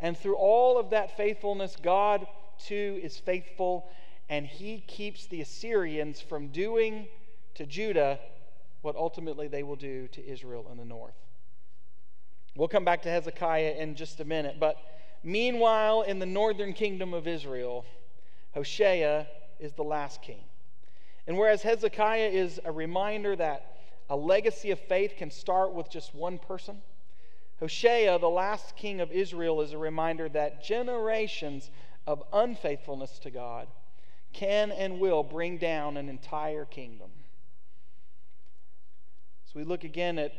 And 0.01 0.19
through 0.19 0.37
all 0.37 0.79
of 0.79 0.91
that 0.91 1.17
faithfulness, 1.17 1.77
God 1.83 2.27
too 2.59 3.01
is 3.03 3.17
faithful 3.17 3.89
and 4.29 4.47
he 4.47 4.81
keeps 4.81 5.29
the 5.29 5.41
Assyrians 5.41 6.21
from 6.21 6.49
doing 6.49 7.09
to 7.55 7.65
Judah 7.65 8.19
what 8.83 8.97
ultimately 8.97 9.49
they 9.49 9.63
will 9.63 9.77
do 9.77 10.09
to 10.09 10.29
Israel 10.29 10.69
in 10.71 10.77
the 10.77 10.85
north. 10.85 11.15
We'll 12.57 12.69
come 12.69 12.85
back 12.85 13.03
to 13.03 13.11
Hezekiah 13.11 13.75
in 13.79 13.95
just 13.95 14.21
a 14.21 14.25
minute, 14.25 14.57
but 14.59 14.77
meanwhile, 15.23 16.03
in 16.03 16.19
the 16.19 16.27
northern 16.27 16.73
kingdom 16.73 17.13
of 17.13 17.29
Israel, 17.29 17.85
Hoshea 18.55 19.27
is 19.61 19.75
the 19.75 19.85
last 19.85 20.23
king. 20.23 20.43
And 21.27 21.37
whereas 21.37 21.63
Hezekiah 21.63 22.29
is 22.29 22.59
a 22.65 22.73
reminder 22.73 23.37
that 23.37 23.77
a 24.09 24.17
legacy 24.17 24.71
of 24.71 24.81
faith 24.81 25.15
can 25.19 25.31
start 25.31 25.75
with 25.75 25.91
just 25.91 26.15
one 26.15 26.39
person, 26.39 26.81
Hoshea, 27.61 28.19
the 28.19 28.29
last 28.29 28.77
king 28.77 29.01
of 29.01 29.11
Israel, 29.11 29.61
is 29.61 29.73
a 29.73 29.79
reminder 29.79 30.29
that 30.29 30.63
generations 30.63 31.71
of 32.07 32.23
unfaithfulness 32.33 33.19
to 33.21 33.31
God 33.31 33.67
can 34.33 34.71
and 34.71 35.01
will 35.01 35.23
bring 35.23 35.57
down 35.57 35.97
an 35.97 36.09
entire 36.09 36.67
kingdom. 36.67 37.11
So 39.47 39.53
we 39.55 39.65
look 39.65 39.85
again 39.85 40.19
at 40.19 40.33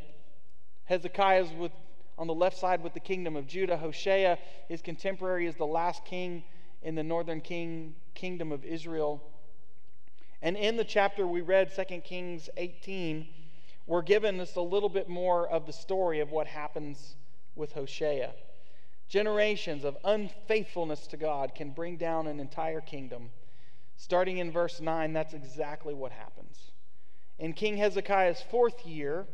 Hezekiah's 0.84 1.50
with, 1.52 1.72
on 2.18 2.26
the 2.26 2.34
left 2.34 2.58
side 2.58 2.82
with 2.82 2.94
the 2.94 3.00
kingdom 3.00 3.36
of 3.36 3.46
Judah. 3.46 3.76
Hoshea, 3.76 4.36
his 4.68 4.82
contemporary, 4.82 5.46
is 5.46 5.54
the 5.54 5.66
last 5.66 6.04
king 6.04 6.42
in 6.82 6.94
the 6.94 7.02
northern 7.02 7.40
king, 7.40 7.94
kingdom 8.14 8.50
of 8.50 8.64
Israel. 8.64 9.22
And 10.42 10.56
in 10.56 10.76
the 10.76 10.84
chapter 10.84 11.26
we 11.26 11.40
read, 11.40 11.72
2 11.74 12.00
Kings 12.00 12.50
18, 12.56 13.26
we're 13.86 14.02
given 14.02 14.38
just 14.38 14.56
a 14.56 14.62
little 14.62 14.88
bit 14.88 15.08
more 15.08 15.48
of 15.48 15.66
the 15.66 15.72
story 15.72 16.20
of 16.20 16.30
what 16.30 16.46
happens 16.46 17.16
with 17.54 17.72
Hoshea. 17.72 18.30
Generations 19.08 19.84
of 19.84 19.96
unfaithfulness 20.04 21.06
to 21.06 21.16
God 21.16 21.54
can 21.54 21.70
bring 21.70 21.96
down 21.96 22.26
an 22.26 22.40
entire 22.40 22.80
kingdom. 22.80 23.30
Starting 23.96 24.38
in 24.38 24.52
verse 24.52 24.80
9, 24.80 25.12
that's 25.12 25.34
exactly 25.34 25.94
what 25.94 26.12
happens. 26.12 26.72
In 27.38 27.52
King 27.52 27.76
Hezekiah's 27.76 28.42
fourth 28.50 28.84
year, 28.84 29.26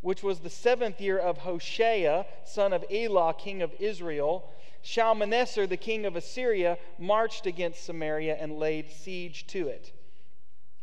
which 0.00 0.22
was 0.22 0.40
the 0.40 0.50
seventh 0.50 1.00
year 1.00 1.18
of 1.18 1.38
Hoshea, 1.38 2.26
son 2.44 2.72
of 2.72 2.84
Elah, 2.90 3.34
king 3.34 3.62
of 3.62 3.72
Israel, 3.78 4.50
Shalmaneser, 4.82 5.66
the 5.66 5.76
king 5.76 6.06
of 6.06 6.16
Assyria, 6.16 6.78
marched 6.98 7.46
against 7.46 7.84
Samaria 7.84 8.36
and 8.40 8.58
laid 8.58 8.90
siege 8.90 9.46
to 9.48 9.68
it. 9.68 9.92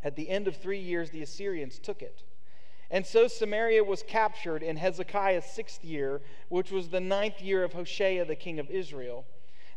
At 0.03 0.15
the 0.15 0.29
end 0.29 0.47
of 0.47 0.55
three 0.55 0.79
years, 0.79 1.09
the 1.09 1.23
Assyrians 1.23 1.79
took 1.79 2.01
it. 2.01 2.23
And 2.89 3.05
so 3.05 3.27
Samaria 3.27 3.83
was 3.83 4.03
captured 4.03 4.63
in 4.63 4.77
Hezekiah's 4.77 5.45
sixth 5.45 5.83
year, 5.83 6.21
which 6.49 6.71
was 6.71 6.89
the 6.89 6.99
ninth 6.99 7.41
year 7.41 7.63
of 7.63 7.73
Hoshea, 7.73 8.23
the 8.23 8.35
king 8.35 8.59
of 8.59 8.69
Israel. 8.69 9.25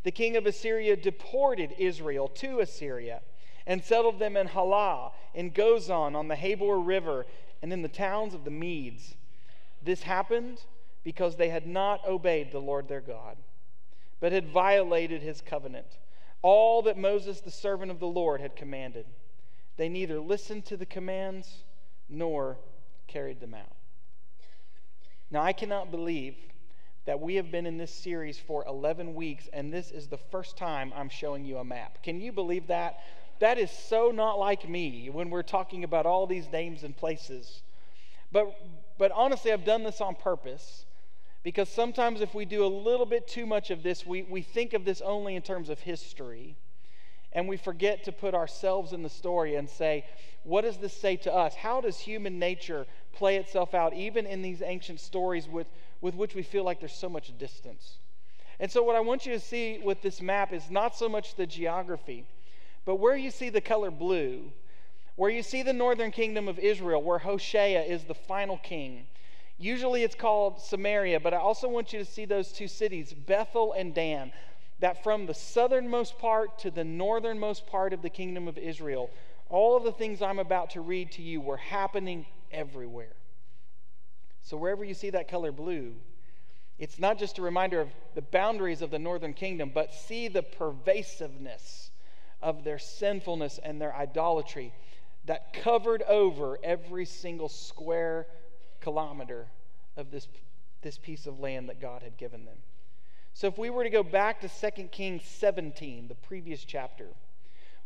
The 0.03 0.13
king 0.13 0.37
of 0.37 0.47
Assyria 0.47 0.97
deported 0.97 1.75
Israel 1.79 2.29
to 2.29 2.61
Assyria 2.61 3.21
and 3.67 3.83
settled 3.83 4.19
them 4.19 4.37
in 4.37 4.49
Halah, 4.49 5.13
in 5.35 5.51
Gozan, 5.51 6.15
on 6.15 6.29
the 6.29 6.37
Habor 6.37 6.85
River, 6.85 7.27
and 7.63 7.73
in 7.73 7.83
the 7.83 7.89
towns 7.89 8.35
of 8.35 8.45
the 8.45 8.51
Medes. 8.51 9.17
This 9.83 10.03
happened 10.03 10.61
because 11.05 11.37
they 11.37 11.49
had 11.49 11.67
not 11.67 12.07
obeyed 12.07 12.53
the 12.53 12.61
Lord 12.61 12.89
their 12.89 13.01
God, 13.01 13.37
but 14.21 14.33
had 14.33 14.49
violated 14.49 15.23
his 15.23 15.41
covenant, 15.41 15.99
all 16.43 16.83
that 16.83 16.99
Moses, 16.99 17.41
the 17.41 17.51
servant 17.51 17.91
of 17.91 18.01
the 18.01 18.07
Lord, 18.07 18.41
had 18.41 18.57
commanded. 18.57 19.07
They 19.77 19.89
neither 19.89 20.21
listened 20.21 20.67
to 20.67 20.77
the 20.77 20.87
commands 20.87 21.65
nor 22.09 22.59
carried 23.07 23.41
them 23.41 23.55
out. 23.55 23.77
Now, 25.31 25.43
I 25.43 25.53
cannot 25.53 25.91
believe 25.91 26.37
that 27.07 27.21
we 27.21 27.37
have 27.37 27.51
been 27.51 27.67
in 27.67 27.79
this 27.79 27.93
series 27.93 28.39
for 28.39 28.65
11 28.67 29.15
weeks, 29.15 29.49
and 29.53 29.73
this 29.73 29.91
is 29.91 30.09
the 30.09 30.19
first 30.19 30.57
time 30.57 30.93
I'm 30.95 31.09
showing 31.09 31.45
you 31.45 31.59
a 31.59 31.65
map. 31.65 32.03
Can 32.03 32.21
you 32.21 32.33
believe 32.33 32.67
that? 32.67 33.01
That 33.39 33.59
is 33.59 33.71
so 33.71 34.11
not 34.11 34.39
like 34.39 34.69
me 34.69 35.09
when 35.09 35.31
we're 35.31 35.43
talking 35.43 35.83
about 35.83 36.05
all 36.05 36.27
these 36.27 36.51
names 36.53 36.83
and 36.83 36.95
places. 36.95 37.63
But, 38.31 38.55
but 39.01 39.11
honestly, 39.13 39.51
I've 39.51 39.65
done 39.65 39.83
this 39.83 40.03
on 40.03 40.15
purpose 40.15 40.85
because 41.43 41.71
sometimes 41.71 42.21
if 42.21 42.35
we 42.35 42.45
do 42.45 42.67
a 42.67 42.69
little 42.69 43.07
bit 43.07 43.27
too 43.27 43.47
much 43.47 43.71
of 43.71 43.83
this, 43.83 44.05
we, 44.05 44.25
we 44.25 44.43
think 44.43 44.75
of 44.75 44.85
this 44.85 45.01
only 45.01 45.37
in 45.37 45.41
terms 45.41 45.71
of 45.71 45.81
history 45.81 46.55
and 47.33 47.49
we 47.49 47.57
forget 47.57 48.05
to 48.05 48.13
put 48.13 48.35
ourselves 48.35 48.93
in 48.93 49.03
the 49.03 49.09
story 49.09 49.55
and 49.55 49.71
say, 49.71 50.05
what 50.43 50.65
does 50.65 50.77
this 50.77 50.93
say 50.93 51.17
to 51.17 51.35
us? 51.35 51.55
How 51.55 51.81
does 51.81 51.99
human 51.99 52.39
nature 52.39 52.87
play 53.15 53.37
itself 53.37 53.73
out, 53.73 53.95
even 53.95 54.27
in 54.27 54.43
these 54.43 54.61
ancient 54.61 55.01
stories 55.01 55.49
with, 55.49 55.71
with 56.03 56.15
which 56.15 56.35
we 56.35 56.43
feel 56.43 56.65
like 56.65 56.79
there's 56.79 56.93
so 56.93 57.09
much 57.09 57.33
distance? 57.39 58.01
And 58.59 58.71
so, 58.71 58.83
what 58.83 58.97
I 58.97 59.01
want 59.01 59.25
you 59.25 59.33
to 59.33 59.41
see 59.41 59.81
with 59.83 60.03
this 60.03 60.21
map 60.21 60.53
is 60.53 60.71
not 60.71 60.95
so 60.95 61.09
much 61.09 61.37
the 61.37 61.47
geography, 61.47 62.27
but 62.85 62.97
where 62.97 63.17
you 63.17 63.31
see 63.31 63.49
the 63.49 63.63
color 63.63 63.91
blue, 63.91 64.53
where 65.21 65.29
you 65.29 65.43
see 65.43 65.63
the 65.63 65.71
northern 65.71 66.11
kingdom 66.11 66.49
of 66.49 66.59
Israel, 66.59 67.03
where 67.03 67.19
Hoshea 67.19 67.87
is 67.87 68.05
the 68.05 68.15
final 68.15 68.57
king. 68.57 69.07
Usually 69.59 70.03
it's 70.03 70.15
called 70.15 70.59
Samaria, 70.59 71.21
but 71.21 71.35
I 71.35 71.37
also 71.37 71.69
want 71.69 71.93
you 71.93 71.99
to 71.99 72.07
see 72.07 72.25
those 72.25 72.53
two 72.53 72.67
cities, 72.67 73.13
Bethel 73.13 73.75
and 73.75 73.95
Dan. 73.95 74.33
that 74.79 75.05
from 75.05 75.27
the 75.27 75.35
southernmost 75.35 76.19
part 76.19 76.59
to 76.61 76.71
the 76.71 76.85
northernmost 76.85 77.67
part 77.67 77.93
of 77.93 78.01
the 78.01 78.09
kingdom 78.09 78.49
of 78.49 78.57
Israel, 78.57 79.11
all 79.51 79.77
of 79.77 79.85
the 79.85 79.93
things 79.93 80.23
I'm 80.23 80.39
about 80.39 80.71
to 80.71 80.81
read 80.81 81.13
to 81.13 81.23
you 81.23 81.43
were 81.43 81.59
happening 81.59 82.25
everywhere. 82.51 83.13
So, 84.41 84.57
wherever 84.57 84.85
you 84.85 84.95
see 84.95 85.11
that 85.11 85.29
color 85.29 85.53
blue, 85.53 85.97
it's 86.79 86.99
not 86.99 87.19
just 87.19 87.37
a 87.37 87.43
reminder 87.43 87.83
of 87.83 87.91
the 88.15 88.23
boundaries 88.23 88.81
of 88.81 88.91
the 88.91 88.99
northern 88.99 89.35
kingdom, 89.35 89.71
but 89.75 89.93
see 89.93 90.29
the 90.29 90.43
pervasiveness 90.43 91.91
of 92.41 92.65
their 92.65 92.79
sinfulness 92.79 93.61
and 93.63 93.79
their 93.79 93.95
idolatry 93.95 94.73
that 95.25 95.53
covered 95.53 96.03
over 96.03 96.59
every 96.63 97.05
single 97.05 97.49
square 97.49 98.27
kilometer 98.81 99.47
of 99.97 100.11
this, 100.11 100.29
this 100.83 100.99
piece 100.99 101.27
of 101.27 101.41
land 101.41 101.69
that 101.69 101.81
God 101.81 102.03
had 102.03 102.17
given 102.17 102.45
them. 102.45 102.57
So 103.35 103.47
if 103.47 103.59
we 103.59 103.71
were 103.71 103.85
to 103.85 103.91
go 103.91 104.03
back 104.03 104.41
to 104.41 104.49
2 104.49 104.85
Kings 104.85 105.23
17, 105.25 106.09
the 106.09 106.15
previous 106.15 106.65
chapter, 106.65 107.07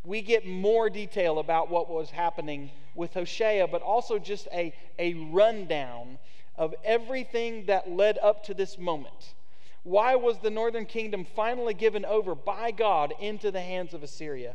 we 0.04 0.20
get 0.20 0.46
more 0.46 0.90
detail 0.90 1.38
about 1.38 1.70
what 1.70 1.88
was 1.88 2.10
happening 2.10 2.70
with 2.94 3.14
Hoshea, 3.14 3.66
but 3.70 3.82
also 3.82 4.18
just 4.18 4.48
a, 4.52 4.74
a 4.98 5.14
rundown 5.14 6.18
of 6.56 6.74
everything 6.84 7.66
that 7.66 7.90
led 7.90 8.18
up 8.18 8.44
to 8.44 8.54
this 8.54 8.78
moment. 8.78 9.34
Why 9.82 10.14
was 10.14 10.38
the 10.38 10.50
northern 10.50 10.86
kingdom 10.86 11.26
finally 11.36 11.74
given 11.74 12.04
over 12.04 12.34
by 12.34 12.70
God 12.70 13.12
into 13.20 13.50
the 13.50 13.60
hands 13.60 13.92
of 13.92 14.02
Assyria? 14.02 14.54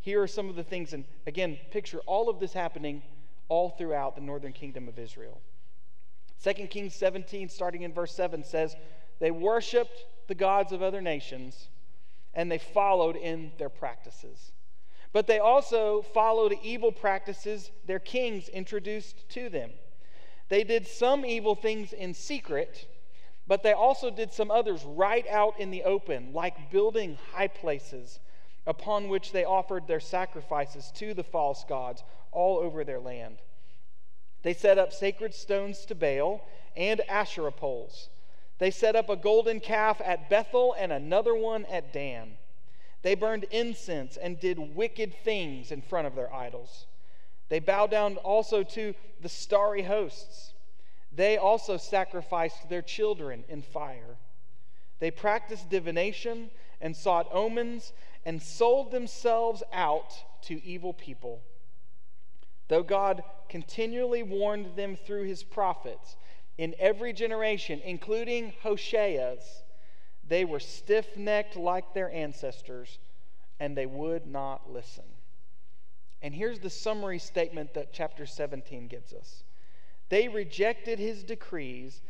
Here 0.00 0.22
are 0.22 0.26
some 0.26 0.48
of 0.48 0.56
the 0.56 0.64
things, 0.64 0.92
and 0.92 1.04
again, 1.26 1.58
picture 1.70 2.00
all 2.06 2.28
of 2.28 2.40
this 2.40 2.52
happening 2.52 3.02
all 3.48 3.70
throughout 3.70 4.14
the 4.14 4.22
northern 4.22 4.52
kingdom 4.52 4.88
of 4.88 4.98
Israel. 4.98 5.40
2 6.42 6.54
Kings 6.68 6.94
17, 6.94 7.50
starting 7.50 7.82
in 7.82 7.92
verse 7.92 8.14
7, 8.14 8.42
says, 8.42 8.74
They 9.18 9.30
worshiped 9.30 10.06
the 10.26 10.34
gods 10.34 10.72
of 10.72 10.82
other 10.82 11.02
nations, 11.02 11.68
and 12.32 12.50
they 12.50 12.56
followed 12.58 13.16
in 13.16 13.52
their 13.58 13.68
practices. 13.68 14.52
But 15.12 15.26
they 15.26 15.38
also 15.38 16.02
followed 16.02 16.56
evil 16.62 16.92
practices 16.92 17.70
their 17.86 17.98
kings 17.98 18.48
introduced 18.48 19.28
to 19.30 19.50
them. 19.50 19.70
They 20.48 20.64
did 20.64 20.86
some 20.86 21.26
evil 21.26 21.54
things 21.54 21.92
in 21.92 22.14
secret, 22.14 22.88
but 23.46 23.62
they 23.62 23.72
also 23.72 24.10
did 24.10 24.32
some 24.32 24.50
others 24.50 24.82
right 24.84 25.26
out 25.28 25.58
in 25.60 25.70
the 25.70 25.82
open, 25.82 26.32
like 26.32 26.70
building 26.70 27.18
high 27.32 27.48
places 27.48 28.20
upon 28.70 29.08
which 29.08 29.32
they 29.32 29.44
offered 29.44 29.88
their 29.88 29.98
sacrifices 29.98 30.92
to 30.94 31.12
the 31.12 31.24
false 31.24 31.64
gods 31.68 32.04
all 32.30 32.58
over 32.58 32.84
their 32.84 33.00
land. 33.00 33.38
They 34.42 34.54
set 34.54 34.78
up 34.78 34.92
sacred 34.92 35.34
stones 35.34 35.84
to 35.86 35.96
Baal 35.96 36.40
and 36.76 37.00
Asherah 37.08 37.50
poles. 37.50 38.10
They 38.58 38.70
set 38.70 38.94
up 38.94 39.08
a 39.08 39.16
golden 39.16 39.58
calf 39.58 40.00
at 40.04 40.30
Bethel 40.30 40.76
and 40.78 40.92
another 40.92 41.34
one 41.34 41.64
at 41.66 41.92
Dan. 41.92 42.36
They 43.02 43.16
burned 43.16 43.44
incense 43.50 44.16
and 44.16 44.38
did 44.38 44.76
wicked 44.76 45.14
things 45.24 45.72
in 45.72 45.82
front 45.82 46.06
of 46.06 46.14
their 46.14 46.32
idols. 46.32 46.86
They 47.48 47.58
bowed 47.58 47.90
down 47.90 48.18
also 48.18 48.62
to 48.62 48.94
the 49.20 49.28
starry 49.28 49.82
hosts. 49.82 50.52
They 51.10 51.36
also 51.36 51.76
sacrificed 51.76 52.68
their 52.68 52.82
children 52.82 53.42
in 53.48 53.62
fire. 53.62 54.16
They 55.00 55.10
practiced 55.10 55.68
divination 55.68 56.50
and 56.80 56.94
sought 56.94 57.26
omens 57.32 57.92
and 58.24 58.42
sold 58.42 58.90
themselves 58.90 59.62
out 59.72 60.14
to 60.42 60.64
evil 60.64 60.92
people. 60.92 61.42
Though 62.68 62.82
God 62.82 63.22
continually 63.48 64.22
warned 64.22 64.76
them 64.76 64.96
through 64.96 65.24
his 65.24 65.42
prophets 65.42 66.16
in 66.58 66.74
every 66.78 67.12
generation, 67.12 67.80
including 67.84 68.52
Hoshea's, 68.62 69.62
they 70.28 70.44
were 70.44 70.60
stiff 70.60 71.16
necked 71.16 71.56
like 71.56 71.92
their 71.92 72.10
ancestors, 72.12 72.98
and 73.58 73.76
they 73.76 73.86
would 73.86 74.26
not 74.26 74.70
listen. 74.70 75.04
And 76.22 76.34
here's 76.34 76.60
the 76.60 76.70
summary 76.70 77.18
statement 77.18 77.74
that 77.74 77.92
chapter 77.92 78.26
17 78.26 78.86
gives 78.88 79.12
us 79.12 79.42
they 80.10 80.28
rejected 80.28 80.98
his 80.98 81.22
decrees 81.22 82.02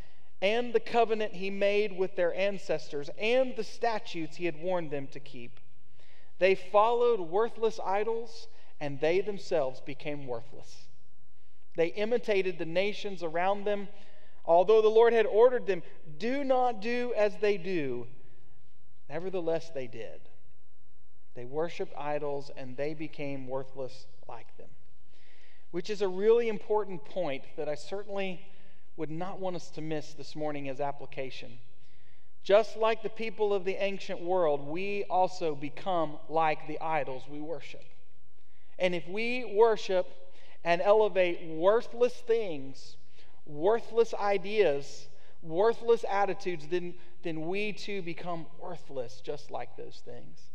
and 0.43 0.73
the 0.73 0.81
covenant 0.81 1.35
he 1.35 1.51
made 1.51 1.97
with 1.97 2.17
their 2.17 2.35
ancestors 2.35 3.11
and 3.19 3.55
the 3.57 3.65
statutes 3.65 4.37
he 4.37 4.47
had 4.47 4.61
warned 4.61 4.91
them 4.91 5.07
to 5.09 5.21
keep. 5.21 5.61
They 6.41 6.57
followed 6.57 7.21
worthless 7.21 7.79
idols, 7.85 8.49
and 8.81 8.99
they 8.99 9.21
themselves 9.21 9.81
became 9.81 10.27
worthless. 10.27 10.89
They 11.77 11.89
imitated 11.89 12.59
the 12.59 12.67
nations 12.67 13.23
around 13.23 13.65
them 13.65 13.87
Although 14.45 14.83
the 14.83 14.89
Lord 14.89 15.13
had 15.13 15.27
ordered 15.27 15.67
them, 15.67 15.83
do 16.19 16.45
not 16.45 16.81
do 16.81 17.13
as 17.17 17.37
they 17.37 17.57
do, 17.57 18.07
nevertheless 19.09 19.71
they 19.71 19.87
did. 19.87 20.21
They 21.35 21.45
worshiped 21.45 21.95
idols 21.97 22.51
and 22.57 22.77
they 22.77 22.95
became 22.95 23.47
worthless 23.47 24.07
like 24.29 24.57
them. 24.57 24.69
Which 25.71 25.89
is 25.89 26.03
a 26.03 26.09
really 26.09 26.49
important 26.49 27.05
point 27.05 27.45
that 27.57 27.69
I 27.69 27.77
certainly 27.77 28.41
would 28.97 29.11
not 29.11 29.39
want 29.39 29.57
us 29.57 29.71
to 29.71 29.81
miss 29.81 30.15
this 30.15 30.35
morning 30.35 30.69
as 30.69 30.81
application. 30.81 31.59
Just 32.43 32.77
like 32.77 33.03
the 33.03 33.11
people 33.11 33.53
of 33.53 33.65
the 33.65 33.77
ancient 33.83 34.21
world, 34.21 34.67
we 34.67 35.05
also 35.11 35.55
become 35.55 36.19
like 36.29 36.67
the 36.67 36.81
idols 36.81 37.23
we 37.31 37.41
worship. 37.41 37.85
And 38.79 38.95
if 38.95 39.07
we 39.07 39.53
worship 39.55 40.07
and 40.65 40.81
elevate 40.81 41.47
worthless 41.47 42.15
things 42.15 42.97
worthless 43.47 44.15
ideas, 44.15 45.09
worthless 45.43 46.05
attitudes, 46.09 46.67
then, 46.69 46.95
then 47.23 47.47
we 47.47 47.73
too 47.73 48.03
become 48.03 48.47
worthless 48.61 49.21
just 49.21 49.51
like 49.51 49.77
those 49.77 50.03
things. 50.05 50.51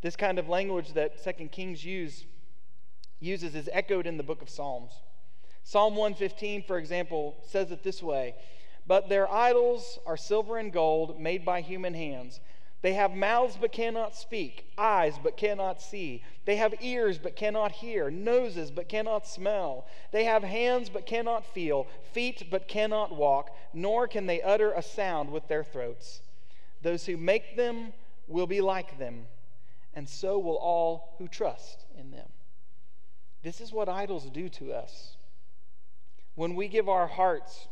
This 0.00 0.16
kind 0.16 0.38
of 0.38 0.48
language 0.48 0.94
that 0.94 1.20
Second 1.20 1.52
Kings 1.52 1.84
use, 1.84 2.24
uses 3.20 3.54
is 3.54 3.68
echoed 3.72 4.06
in 4.06 4.16
the 4.16 4.22
book 4.22 4.42
of 4.42 4.50
Psalms. 4.50 4.92
Psalm 5.62 5.96
115, 5.96 6.64
for 6.64 6.78
example, 6.78 7.36
says 7.46 7.70
it 7.70 7.82
this 7.82 8.02
way 8.02 8.34
But 8.86 9.08
their 9.08 9.30
idols 9.30 9.98
are 10.06 10.16
silver 10.16 10.58
and 10.58 10.72
gold 10.72 11.20
made 11.20 11.44
by 11.44 11.60
human 11.60 11.94
hands 11.94 12.40
they 12.84 12.92
have 12.92 13.14
mouths 13.14 13.56
but 13.58 13.72
cannot 13.72 14.14
speak, 14.14 14.70
eyes 14.76 15.14
but 15.22 15.38
cannot 15.38 15.80
see. 15.80 16.22
They 16.44 16.56
have 16.56 16.74
ears 16.82 17.16
but 17.16 17.34
cannot 17.34 17.72
hear, 17.72 18.10
noses 18.10 18.70
but 18.70 18.90
cannot 18.90 19.26
smell. 19.26 19.86
They 20.12 20.24
have 20.24 20.42
hands 20.42 20.90
but 20.90 21.06
cannot 21.06 21.46
feel, 21.46 21.86
feet 22.12 22.50
but 22.50 22.68
cannot 22.68 23.16
walk, 23.16 23.56
nor 23.72 24.06
can 24.06 24.26
they 24.26 24.42
utter 24.42 24.70
a 24.72 24.82
sound 24.82 25.32
with 25.32 25.48
their 25.48 25.64
throats. 25.64 26.20
Those 26.82 27.06
who 27.06 27.16
make 27.16 27.56
them 27.56 27.94
will 28.28 28.46
be 28.46 28.60
like 28.60 28.98
them, 28.98 29.28
and 29.94 30.06
so 30.06 30.38
will 30.38 30.58
all 30.58 31.14
who 31.16 31.26
trust 31.26 31.86
in 31.98 32.10
them. 32.10 32.28
This 33.42 33.62
is 33.62 33.72
what 33.72 33.88
idols 33.88 34.28
do 34.28 34.50
to 34.50 34.74
us. 34.74 35.16
When 36.34 36.54
we 36.54 36.68
give 36.68 36.90
our 36.90 37.06
hearts, 37.06 37.66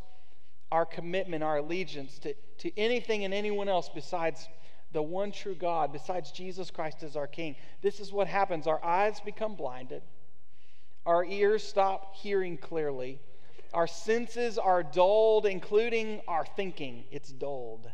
our 0.72 0.86
commitment, 0.86 1.44
our 1.44 1.58
allegiance 1.58 2.18
to, 2.18 2.34
to 2.56 2.76
anything 2.78 3.24
and 3.24 3.34
anyone 3.34 3.68
else 3.68 3.90
besides 3.94 4.48
the 4.92 5.02
one 5.02 5.30
true 5.30 5.54
God, 5.54 5.92
besides 5.92 6.32
Jesus 6.32 6.70
Christ 6.70 7.02
as 7.02 7.14
our 7.14 7.26
King. 7.26 7.56
This 7.82 8.00
is 8.00 8.10
what 8.10 8.26
happens. 8.26 8.66
Our 8.66 8.82
eyes 8.82 9.20
become 9.20 9.54
blinded, 9.54 10.02
our 11.04 11.24
ears 11.26 11.62
stop 11.62 12.16
hearing 12.16 12.56
clearly, 12.56 13.20
our 13.74 13.86
senses 13.86 14.56
are 14.56 14.82
dulled, 14.82 15.44
including 15.44 16.22
our 16.26 16.46
thinking. 16.56 17.04
It's 17.10 17.30
dulled. 17.30 17.90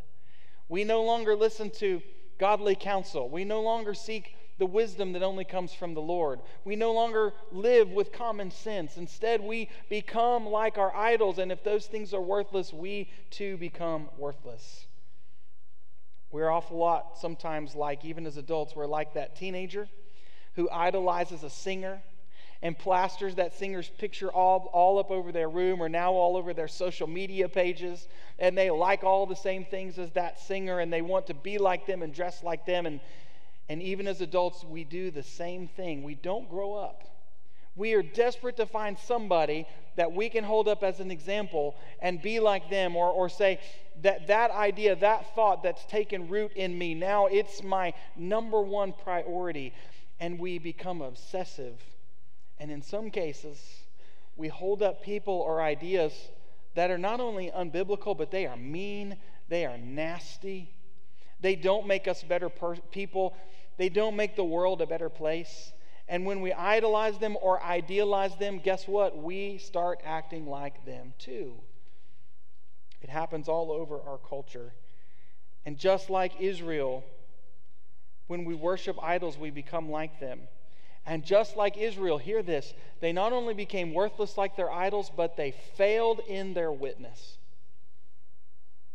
We 0.69 0.85
no 0.85 1.03
longer 1.03 1.35
listen 1.35 1.71
to 1.79 2.01
godly 2.39 2.77
counsel, 2.77 3.29
we 3.29 3.45
no 3.45 3.61
longer 3.61 3.93
seek 3.93 4.37
the 4.59 4.67
wisdom 4.67 5.13
that 5.13 5.23
only 5.23 5.45
comes 5.45 5.73
from 5.73 5.95
the 5.95 6.03
Lord. 6.03 6.41
We 6.65 6.77
no 6.77 6.93
longer 6.93 7.33
live 7.53 7.91
with 7.91 8.13
common 8.13 8.51
sense. 8.51 8.97
Instead, 8.97 9.41
we 9.41 9.69
become 9.89 10.47
like 10.47 10.79
our 10.79 10.95
idols, 10.95 11.39
and 11.39 11.51
if 11.51 11.63
those 11.63 11.87
things 11.87 12.13
are 12.13 12.21
worthless, 12.21 12.73
we 12.73 13.11
too 13.31 13.57
become 13.57 14.09
worthless. 14.19 14.87
We're 16.31 16.51
awful 16.51 16.77
lot 16.77 17.19
sometimes 17.19 17.75
like, 17.75 18.05
even 18.05 18.27
as 18.27 18.37
adults, 18.37 18.77
we're 18.77 18.87
like 18.87 19.15
that 19.15 19.37
teenager 19.37 19.89
who 20.55 20.69
idolizes 20.71 21.43
a 21.43 21.51
singer 21.51 22.03
and 22.61 22.77
plasters 22.77 23.37
that 23.37 23.55
singer's 23.55 23.89
picture 23.89 24.31
all, 24.31 24.69
all 24.73 24.99
up 24.99 25.11
over 25.11 25.31
their 25.31 25.49
room 25.49 25.81
or 25.81 25.89
now 25.89 26.13
all 26.13 26.37
over 26.37 26.53
their 26.53 26.69
social 26.69 27.07
media 27.07 27.49
pages. 27.49 28.09
And 28.39 28.59
they 28.59 28.71
like 28.71 29.05
all 29.05 29.27
the 29.27 29.37
same 29.37 29.65
things 29.65 29.99
as 29.99 30.11
that 30.13 30.41
singer 30.41 30.81
and 30.81 30.93
they 30.93 31.01
want 31.01 31.29
to 31.29 31.35
be 31.35 31.59
like 31.59 31.87
them 31.87 32.03
and 32.03 32.13
dress 32.13 32.43
like 32.43 32.67
them. 32.67 32.87
And, 32.87 33.01
and 33.69 33.83
even 33.83 34.07
as 34.07 34.21
adults, 34.21 34.65
we 34.65 34.85
do 34.85 35.11
the 35.11 35.23
same 35.23 35.69
thing. 35.69 36.03
We 36.03 36.15
don't 36.15 36.49
grow 36.49 36.75
up. 36.75 37.05
We 37.77 37.95
are 37.95 38.03
desperate 38.03 38.57
to 38.57 38.67
find 38.67 38.99
somebody 38.99 39.67
that 39.97 40.13
we 40.13 40.29
can 40.29 40.43
hold 40.43 40.69
up 40.69 40.83
as 40.83 41.01
an 41.01 41.11
example 41.11 41.77
and 42.01 42.21
be 42.21 42.41
like 42.41 42.71
them, 42.71 42.97
or, 42.97 43.11
or 43.11 43.29
say 43.29 43.61
that 44.03 44.27
that 44.29 44.51
idea, 44.51 44.97
that 44.97 45.35
thought 45.35 45.63
that's 45.63 45.85
taken 45.85 46.29
root 46.29 46.53
in 46.55 46.77
me, 46.77 46.95
now 46.95 47.27
it's 47.27 47.63
my 47.63 47.93
number 48.17 48.61
one 48.61 48.93
priority. 48.93 49.73
And 50.19 50.39
we 50.41 50.59
become 50.59 51.03
obsessive. 51.03 51.81
And 52.59 52.71
in 52.71 52.83
some 52.83 53.11
cases, 53.11 53.61
we 54.37 54.49
hold 54.49 54.83
up 54.83 55.03
people 55.03 55.35
or 55.35 55.63
ideas 55.63 56.13
that 56.75 56.91
are 56.91 56.99
not 56.99 57.21
only 57.21 57.51
unbiblical, 57.51 58.17
but 58.17 58.31
they 58.31 58.47
are 58.47 58.57
mean, 58.57 59.17
they 59.49 59.67
are 59.67 59.79
nasty, 59.79 60.73
They 61.41 61.55
don't 61.55 61.87
make 61.87 62.09
us 62.09 62.23
better 62.23 62.49
per- 62.49 62.77
people. 62.91 63.37
They 63.79 63.89
don't 63.89 64.17
make 64.17 64.37
the 64.37 64.45
world 64.45 64.83
a 64.83 64.87
better 64.87 65.09
place. 65.09 65.73
And 66.09 66.27
when 66.27 66.41
we 66.41 66.53
idolize 66.53 67.19
them 67.19 67.37
or 67.41 67.63
idealize 67.63 68.37
them, 68.37 68.59
guess 68.59 68.87
what? 68.87 69.17
We 69.17 69.59
start 69.59 70.01
acting 70.05 70.47
like 70.47 70.85
them 70.85 71.15
too. 71.19 71.55
It 73.01 73.09
happens 73.09 73.49
all 73.49 73.71
over 73.71 74.01
our 74.01 74.19
culture. 74.19 74.73
And 75.65 75.79
just 75.79 76.11
like 76.11 76.41
Israel, 76.41 77.05
when 78.27 78.45
we 78.45 78.55
worship 78.55 78.97
idols, 79.03 79.39
we 79.39 79.51
become 79.51 79.91
like 79.91 80.19
them. 80.21 80.41
And 81.07 81.25
just 81.25 81.57
like 81.57 81.79
Israel, 81.79 82.19
hear 82.19 82.43
this, 82.43 82.75
they 83.01 83.13
not 83.13 83.33
only 83.33 83.55
became 83.55 83.95
worthless 83.95 84.37
like 84.37 84.57
their 84.57 84.71
idols, 84.71 85.11
but 85.15 85.37
they 85.37 85.55
failed 85.77 86.21
in 86.29 86.53
their 86.53 86.73
witness. 86.73 87.39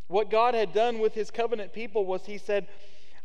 What 0.08 0.30
God 0.30 0.54
had 0.54 0.74
done 0.74 1.00
with 1.00 1.14
his 1.14 1.32
covenant 1.32 1.74
people 1.74 2.06
was 2.06 2.26
he 2.26 2.38
said, 2.38 2.68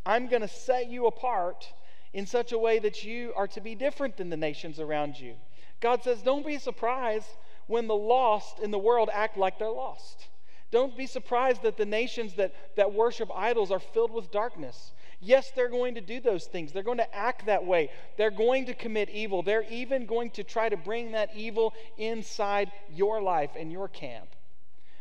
I'm 0.08 0.26
going 0.26 0.40
to 0.40 0.48
set 0.48 0.88
you 0.88 1.06
apart 1.06 1.70
in 2.14 2.24
such 2.24 2.52
a 2.52 2.58
way 2.58 2.78
that 2.78 3.04
you 3.04 3.34
are 3.36 3.46
to 3.48 3.60
be 3.60 3.74
different 3.74 4.16
than 4.16 4.30
the 4.30 4.38
nations 4.38 4.80
around 4.80 5.20
you. 5.20 5.34
God 5.80 6.02
says, 6.02 6.22
Don't 6.22 6.46
be 6.46 6.58
surprised 6.58 7.28
when 7.66 7.86
the 7.86 7.94
lost 7.94 8.58
in 8.58 8.70
the 8.70 8.78
world 8.78 9.10
act 9.12 9.36
like 9.36 9.58
they're 9.58 9.68
lost. 9.68 10.28
Don't 10.70 10.96
be 10.96 11.06
surprised 11.06 11.62
that 11.62 11.76
the 11.76 11.84
nations 11.84 12.34
that, 12.34 12.54
that 12.76 12.94
worship 12.94 13.30
idols 13.34 13.70
are 13.70 13.78
filled 13.78 14.10
with 14.10 14.30
darkness. 14.30 14.92
Yes, 15.20 15.50
they're 15.54 15.68
going 15.68 15.94
to 15.96 16.00
do 16.00 16.20
those 16.20 16.46
things. 16.46 16.72
They're 16.72 16.82
going 16.82 16.98
to 16.98 17.14
act 17.14 17.44
that 17.44 17.66
way. 17.66 17.90
They're 18.16 18.30
going 18.30 18.64
to 18.66 18.74
commit 18.74 19.10
evil. 19.10 19.42
They're 19.42 19.66
even 19.70 20.06
going 20.06 20.30
to 20.32 20.44
try 20.44 20.70
to 20.70 20.76
bring 20.78 21.12
that 21.12 21.36
evil 21.36 21.74
inside 21.98 22.72
your 22.94 23.20
life 23.20 23.50
and 23.58 23.70
your 23.70 23.88
camp. 23.88 24.28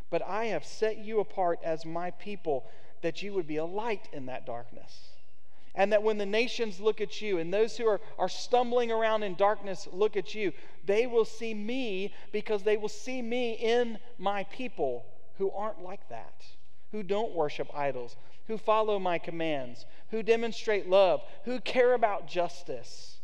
But 0.10 0.22
I 0.28 0.46
have 0.48 0.66
set 0.66 0.98
you 0.98 1.22
apart 1.22 1.60
as 1.64 1.86
my 1.86 2.12
people 2.12 2.66
that 3.02 3.22
you 3.22 3.34
would 3.34 3.48
be 3.48 3.58
a 3.58 3.66
light 3.66 4.08
in 4.14 4.26
that 4.28 4.46
darkness. 4.46 5.10
And 5.76 5.94
that 5.94 6.02
when 6.02 6.18
the 6.18 6.26
nations 6.26 6.80
look 6.80 7.02
at 7.02 7.22
you 7.22 7.38
and 7.38 7.54
those 7.54 7.78
who 7.78 7.88
are, 7.88 8.02
are 8.18 8.30
stumbling 8.30 8.92
around 8.92 9.22
in 9.24 9.36
darkness 9.36 9.88
look 9.92 10.18
at 10.18 10.34
you, 10.34 10.52
they 10.86 11.06
will 11.06 11.26
see 11.26 11.54
me 11.54 12.14
because 12.32 12.64
they 12.64 12.78
will 12.78 12.90
see 12.90 13.22
me 13.22 13.54
in 13.54 14.00
my 14.18 14.44
people 14.46 15.06
who 15.38 15.52
aren't 15.52 15.84
like 15.84 16.10
that, 16.10 16.44
who 16.92 17.04
don't 17.04 17.36
worship 17.36 17.70
idols, 17.76 18.16
who 18.48 18.58
follow 18.58 18.98
my 18.98 19.20
commands, 19.20 19.86
who 20.10 20.24
demonstrate 20.24 20.90
love, 20.90 21.22
who 21.46 21.60
care 21.60 21.94
about 21.94 22.28
justice, 22.28 23.18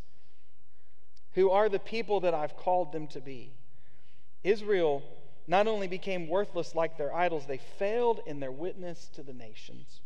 who 1.34 1.50
are 1.50 1.70
the 1.70 1.80
people 1.80 2.20
that 2.20 2.36
I've 2.36 2.56
called 2.56 2.92
them 2.92 3.08
to 3.08 3.20
be. 3.20 3.54
Israel 4.44 5.02
not 5.47 5.67
only 5.67 5.88
became 5.88 6.27
worthless 6.27 6.73
like 6.73 6.97
their 6.97 7.13
idols, 7.13 7.45
they 7.45 7.58
failed 7.58 8.21
in 8.25 8.39
their 8.39 8.51
witness 8.51 9.10
to 9.13 9.23
the 9.23 9.34
nations. 9.34 10.01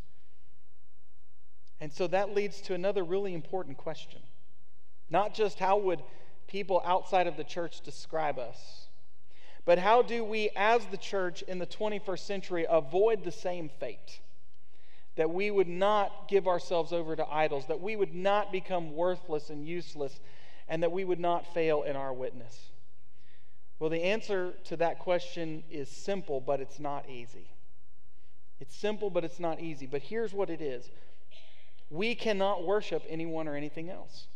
And 1.80 1.94
so 1.94 2.08
that 2.08 2.34
leads 2.34 2.60
to 2.62 2.74
another 2.74 3.04
really 3.04 3.34
important 3.34 3.78
question. 3.78 4.22
Not 5.10 5.34
just 5.34 5.60
how 5.60 5.78
would 5.78 6.02
people 6.48 6.82
outside 6.86 7.28
of 7.28 7.38
the 7.38 7.44
church 7.44 7.82
describe 7.82 8.40
us, 8.40 8.88
but 9.64 9.78
how 9.78 10.02
do 10.02 10.24
we, 10.24 10.50
as 10.56 10.86
the 10.88 10.98
church 10.98 11.42
in 11.44 11.60
the 11.60 11.68
21st 11.68 12.20
century, 12.20 12.66
avoid 12.70 13.24
the 13.24 13.32
same 13.32 13.70
fate? 13.70 14.22
That 15.18 15.30
we 15.30 15.52
would 15.52 15.68
not 15.68 16.28
give 16.30 16.48
ourselves 16.48 16.94
over 16.94 17.16
to 17.16 17.28
idols, 17.30 17.66
that 17.68 17.82
we 17.82 17.96
would 17.96 18.16
not 18.16 18.52
become 18.52 18.96
worthless 18.96 19.50
and 19.50 19.68
useless, 19.68 20.20
and 20.70 20.82
that 20.84 20.92
we 20.92 21.04
would 21.04 21.20
not 21.20 21.54
fail 21.54 21.84
in 21.84 21.96
our 21.96 22.14
witness. 22.14 22.58
Well, 23.80 23.90
the 23.90 24.04
answer 24.04 24.54
to 24.66 24.78
that 24.78 25.00
question 25.00 25.64
is 25.70 25.90
simple, 25.90 26.42
but 26.42 26.60
it's 26.60 26.80
not 26.80 27.10
easy. 27.10 27.48
It's 28.60 28.76
simple, 28.76 29.10
but 29.10 29.24
it's 29.24 29.40
not 29.40 29.60
easy. 29.60 29.86
But 29.86 30.02
here's 30.02 30.34
what 30.34 30.50
it 30.50 30.62
is 30.62 30.90
we 31.90 32.16
cannot 32.16 32.66
worship 32.66 33.04
anyone 33.08 33.48
or 33.48 33.56
anything 33.56 33.90
else. 33.90 34.28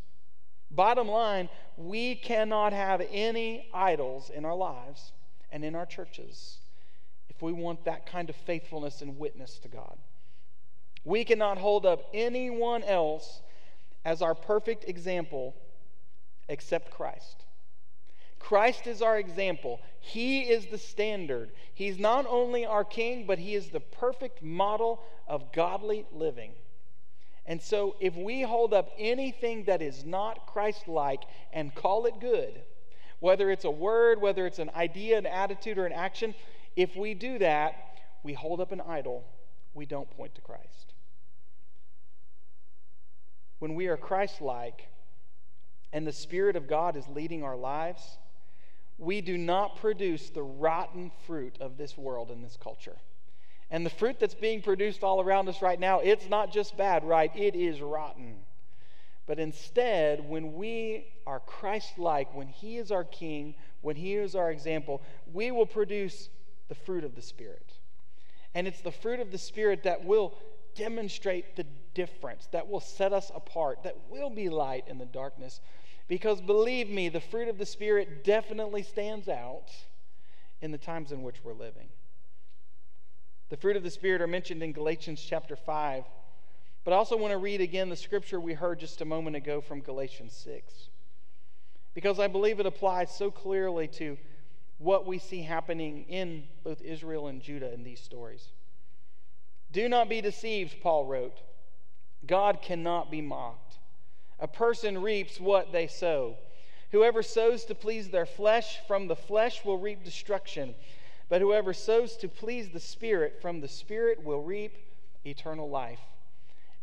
Bottom 0.69 1.08
line, 1.10 1.49
we 1.75 2.15
cannot 2.15 2.71
have 2.71 3.01
any 3.12 3.67
idols 3.73 4.30
in 4.30 4.45
our 4.45 4.56
lives 4.56 5.12
and 5.51 5.65
in 5.65 5.75
our 5.75 5.86
churches 5.86 6.60
if 7.30 7.41
we 7.41 7.51
want 7.51 7.84
that 7.86 8.06
kind 8.06 8.30
of 8.30 8.36
faithfulness 8.36 9.01
and 9.01 9.17
witness 9.17 9.58
to 9.60 9.67
God. 9.67 9.97
We 11.04 11.25
cannot 11.25 11.58
hold 11.58 11.86
up 11.86 12.04
anyone 12.13 12.84
else 12.84 13.41
as 14.06 14.21
our 14.21 14.36
perfect 14.36 14.88
example 14.88 15.56
except 16.47 16.91
Christ. 16.91 17.43
Christ 18.41 18.88
is 18.88 19.01
our 19.01 19.17
example. 19.17 19.80
He 19.99 20.41
is 20.41 20.65
the 20.65 20.77
standard. 20.77 21.51
He's 21.73 21.99
not 21.99 22.25
only 22.27 22.65
our 22.65 22.84
king, 22.84 23.25
but 23.25 23.39
he 23.39 23.56
is 23.56 23.69
the 23.69 23.80
perfect 23.80 24.41
model 24.43 25.01
of 25.27 25.54
godly 25.54 26.06
living. 26.12 26.51
And 27.45 27.62
so, 27.62 27.95
if 27.99 28.15
we 28.15 28.41
hold 28.41 28.73
up 28.73 28.91
anything 28.97 29.63
that 29.65 29.82
is 29.82 30.06
not 30.06 30.47
Christ 30.47 30.88
like 30.88 31.23
and 31.54 31.73
call 31.73 32.06
it 32.06 32.19
good, 32.19 32.62
whether 33.19 33.49
it's 33.49 33.65
a 33.65 33.71
word, 33.71 34.21
whether 34.21 34.45
it's 34.45 34.60
an 34.60 34.71
idea, 34.75 35.17
an 35.17 35.25
attitude, 35.25 35.77
or 35.77 35.86
an 35.86 35.93
action, 35.93 36.36
if 36.75 36.95
we 36.95 37.13
do 37.13 37.39
that, 37.39 37.73
we 38.23 38.34
hold 38.34 38.62
up 38.62 38.71
an 38.71 38.82
idol. 38.82 39.23
We 39.73 39.86
don't 39.86 40.10
point 40.10 40.36
to 40.36 40.41
Christ. 40.41 40.93
When 43.60 43.75
we 43.75 43.88
are 43.88 43.97
Christ 43.97 44.41
like 44.41 44.88
and 45.93 46.06
the 46.06 46.12
Spirit 46.12 46.56
of 46.56 46.67
God 46.67 46.95
is 46.95 47.08
leading 47.08 47.43
our 47.43 47.56
lives, 47.56 48.17
we 49.01 49.19
do 49.19 49.35
not 49.35 49.77
produce 49.77 50.29
the 50.29 50.43
rotten 50.43 51.11
fruit 51.25 51.57
of 51.59 51.75
this 51.75 51.97
world 51.97 52.29
and 52.29 52.45
this 52.45 52.57
culture. 52.61 52.97
And 53.71 53.83
the 53.83 53.89
fruit 53.89 54.19
that's 54.19 54.35
being 54.35 54.61
produced 54.61 55.03
all 55.03 55.19
around 55.19 55.49
us 55.49 55.61
right 55.61 55.79
now, 55.79 56.01
it's 56.01 56.29
not 56.29 56.53
just 56.53 56.77
bad, 56.77 57.03
right? 57.03 57.35
It 57.35 57.55
is 57.55 57.81
rotten. 57.81 58.35
But 59.25 59.39
instead, 59.39 60.29
when 60.29 60.53
we 60.53 61.07
are 61.25 61.39
Christ 61.39 61.97
like, 61.97 62.35
when 62.35 62.47
He 62.47 62.77
is 62.77 62.91
our 62.91 63.03
King, 63.03 63.55
when 63.81 63.95
He 63.95 64.13
is 64.13 64.35
our 64.35 64.51
example, 64.51 65.01
we 65.33 65.49
will 65.49 65.65
produce 65.65 66.29
the 66.67 66.75
fruit 66.75 67.03
of 67.03 67.15
the 67.15 67.21
Spirit. 67.23 67.73
And 68.53 68.67
it's 68.67 68.81
the 68.81 68.91
fruit 68.91 69.19
of 69.19 69.31
the 69.31 69.37
Spirit 69.39 69.83
that 69.83 70.05
will 70.05 70.37
demonstrate 70.75 71.55
the 71.55 71.65
difference, 71.95 72.47
that 72.51 72.69
will 72.69 72.79
set 72.79 73.13
us 73.13 73.31
apart, 73.33 73.83
that 73.83 73.97
will 74.09 74.29
be 74.29 74.49
light 74.49 74.83
in 74.87 74.99
the 74.99 75.05
darkness. 75.05 75.59
Because 76.12 76.41
believe 76.41 76.89
me, 76.89 77.08
the 77.08 77.21
fruit 77.21 77.47
of 77.47 77.58
the 77.58 77.65
Spirit 77.65 78.26
definitely 78.26 78.84
stands 78.84 79.30
out 79.30 79.71
in 80.62 80.74
the 80.74 80.78
times 80.78 81.13
in 81.13 81.24
which 81.24 81.38
we're 81.41 81.54
living. 81.54 81.88
The 83.47 83.56
fruit 83.56 83.78
of 83.78 83.84
the 83.84 83.89
Spirit 83.89 84.21
are 84.21 84.28
mentioned 84.28 84.62
in 84.62 84.74
Galatians 84.74 85.26
chapter 85.26 85.56
5. 85.56 86.04
But 86.84 86.91
I 86.93 86.97
also 86.97 87.15
want 87.15 87.32
to 87.32 87.38
read 87.38 87.62
again 87.62 87.88
the 87.88 87.95
scripture 87.95 88.41
we 88.41 88.52
heard 88.52 88.82
just 88.82 89.00
a 89.00 89.06
moment 89.06 89.38
ago 89.38 89.62
from 89.62 89.80
Galatians 89.80 90.34
6. 90.34 90.89
Because 91.93 92.19
I 92.19 92.28
believe 92.28 92.60
it 92.60 92.65
applies 92.65 93.15
so 93.15 93.32
clearly 93.32 93.88
to 93.88 94.17
what 94.80 95.08
we 95.08 95.17
see 95.17 95.43
happening 95.43 96.04
in 96.10 96.43
both 96.65 96.82
Israel 96.82 97.28
and 97.28 97.41
Judah 97.41 97.74
in 97.74 97.86
these 97.86 98.02
stories. 98.02 98.50
Do 99.71 99.88
not 99.88 100.10
be 100.10 100.19
deceived, 100.19 100.82
Paul 100.82 101.06
wrote. 101.06 101.38
God 102.28 102.62
cannot 102.62 103.10
be 103.10 103.21
mocked. 103.21 103.61
A 104.41 104.47
person 104.47 105.01
reaps 105.01 105.39
what 105.39 105.71
they 105.71 105.86
sow. 105.86 106.36
Whoever 106.91 107.23
sows 107.23 107.63
to 107.65 107.75
please 107.75 108.10
their 108.10 108.25
flesh, 108.25 108.80
from 108.88 109.08
the 109.08 109.15
flesh 109.15 109.63
will 109.63 109.77
reap 109.77 110.04
destruction. 110.04 110.75
But 111.30 111.41
whoever 111.41 111.73
sows 111.73 112.17
to 112.17 112.27
please 112.27 112.69
the 112.69 112.80
Spirit 112.80 113.39
from 113.41 113.62
the 113.62 113.67
Spirit 113.67 114.23
will 114.23 114.41
reap 114.41 114.73
eternal 115.23 115.69
life. 115.69 116.01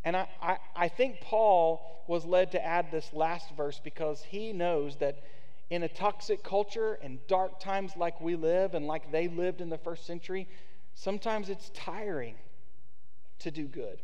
And 0.04 0.16
I, 0.16 0.28
I, 0.40 0.56
I, 0.74 0.88
think 0.88 1.20
Paul 1.20 2.04
was 2.06 2.24
led 2.24 2.52
to 2.52 2.64
add 2.64 2.90
this 2.90 3.12
last 3.12 3.54
verse 3.56 3.80
because 3.82 4.22
he 4.22 4.52
knows 4.52 4.96
that 4.96 5.22
in 5.68 5.82
a 5.82 5.88
toxic 5.88 6.42
culture 6.42 6.98
and 7.02 7.18
dark 7.26 7.60
times 7.60 7.92
like 7.96 8.20
we 8.20 8.36
live 8.36 8.74
and 8.74 8.86
like 8.86 9.10
they 9.12 9.28
lived 9.28 9.60
in 9.60 9.68
the 9.68 9.76
first 9.76 10.06
century, 10.06 10.48
sometimes 10.94 11.50
it's 11.50 11.70
tiring 11.74 12.36
to 13.40 13.50
do 13.50 13.64
good. 13.66 13.98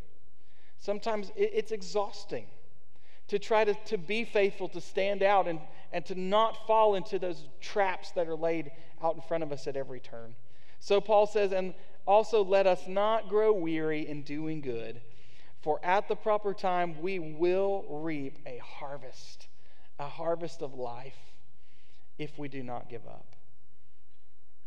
Sometimes 0.79 1.31
it, 1.37 1.53
it's 1.55 1.73
exhausting 1.73 2.47
to 3.29 3.39
try 3.39 3.65
to, 3.65 3.75
to 3.87 3.99
be 3.99 4.25
faithful, 4.25 4.69
to 4.69 4.81
stand 4.81 5.23
out, 5.23 5.49
and, 5.49 5.61
and 5.93 6.05
to 6.07 6.15
not 6.15 6.67
fall 6.67 6.95
into 6.95 7.19
those 7.19 7.45
traps 7.61 8.11
that 8.13 8.29
are 8.29 8.37
laid 8.37 8.71
out 9.03 9.15
in 9.15 9.23
front 9.23 9.43
of 9.43 9.53
us 9.53 9.67
at 9.67 9.77
every 9.77 10.01
turn. 10.01 10.35
So 10.81 11.01
Paul 11.01 11.27
says, 11.27 11.53
and 11.53 11.75
also 12.07 12.45
let 12.45 12.67
us 12.67 12.87
not 12.87 13.29
grow 13.29 13.53
weary 13.53 14.07
in 14.07 14.23
doing 14.23 14.61
good, 14.61 15.01
for 15.63 15.81
at 15.83 16.09
the 16.09 16.17
proper 16.17 16.53
time 16.53 17.01
we 17.01 17.19
will 17.19 17.87
reap 17.89 18.39
a 18.47 18.59
harvest, 18.59 19.49
a 19.99 20.07
harvest 20.07 20.61
of 20.61 20.75
life, 20.75 21.17
if 22.19 22.39
we 22.39 22.49
do 22.49 22.63
not 22.63 22.91
give 22.91 23.07
up. 23.07 23.35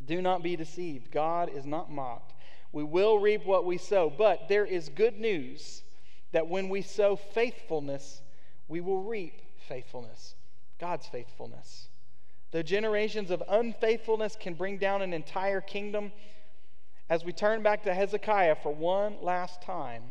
Do 0.05 0.21
not 0.21 0.41
be 0.41 0.55
deceived. 0.55 1.11
God 1.11 1.49
is 1.53 1.65
not 1.65 1.91
mocked. 1.91 2.33
We 2.71 2.83
will 2.83 3.19
reap 3.19 3.45
what 3.45 3.65
we 3.65 3.77
sow, 3.77 4.11
but 4.15 4.47
there 4.49 4.65
is 4.65 4.89
good 4.89 5.19
news 5.19 5.83
that 6.31 6.47
when 6.47 6.69
we 6.69 6.81
sow 6.81 7.15
faithfulness, 7.15 8.21
we 8.67 8.81
will 8.81 9.01
reap 9.01 9.41
faithfulness, 9.67 10.35
God's 10.79 11.07
faithfulness. 11.07 11.89
Though 12.51 12.63
generations 12.63 13.31
of 13.31 13.43
unfaithfulness 13.47 14.37
can 14.39 14.53
bring 14.53 14.77
down 14.77 15.01
an 15.01 15.13
entire 15.13 15.61
kingdom, 15.61 16.11
as 17.09 17.23
we 17.23 17.31
turn 17.31 17.63
back 17.63 17.83
to 17.83 17.93
Hezekiah 17.93 18.55
for 18.55 18.73
one 18.73 19.17
last 19.21 19.61
time, 19.61 20.03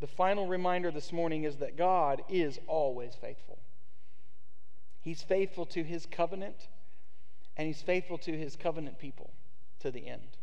the 0.00 0.06
final 0.06 0.46
reminder 0.46 0.90
this 0.90 1.12
morning 1.12 1.44
is 1.44 1.56
that 1.56 1.76
God 1.76 2.22
is 2.28 2.58
always 2.66 3.14
faithful. 3.14 3.58
He's 5.00 5.22
faithful 5.22 5.66
to 5.66 5.82
his 5.82 6.06
covenant, 6.06 6.68
and 7.56 7.66
he's 7.66 7.82
faithful 7.82 8.18
to 8.18 8.36
his 8.36 8.56
covenant 8.56 8.98
people 8.98 9.30
to 9.80 9.90
the 9.90 10.06
end. 10.06 10.36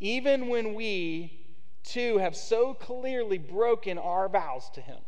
Even 0.00 0.48
when 0.48 0.74
we, 0.74 1.46
too, 1.84 2.18
have 2.18 2.36
so 2.36 2.74
clearly 2.74 3.38
broken 3.38 3.98
our 3.98 4.28
vows 4.28 4.70
to 4.74 4.80
him. 4.80 4.98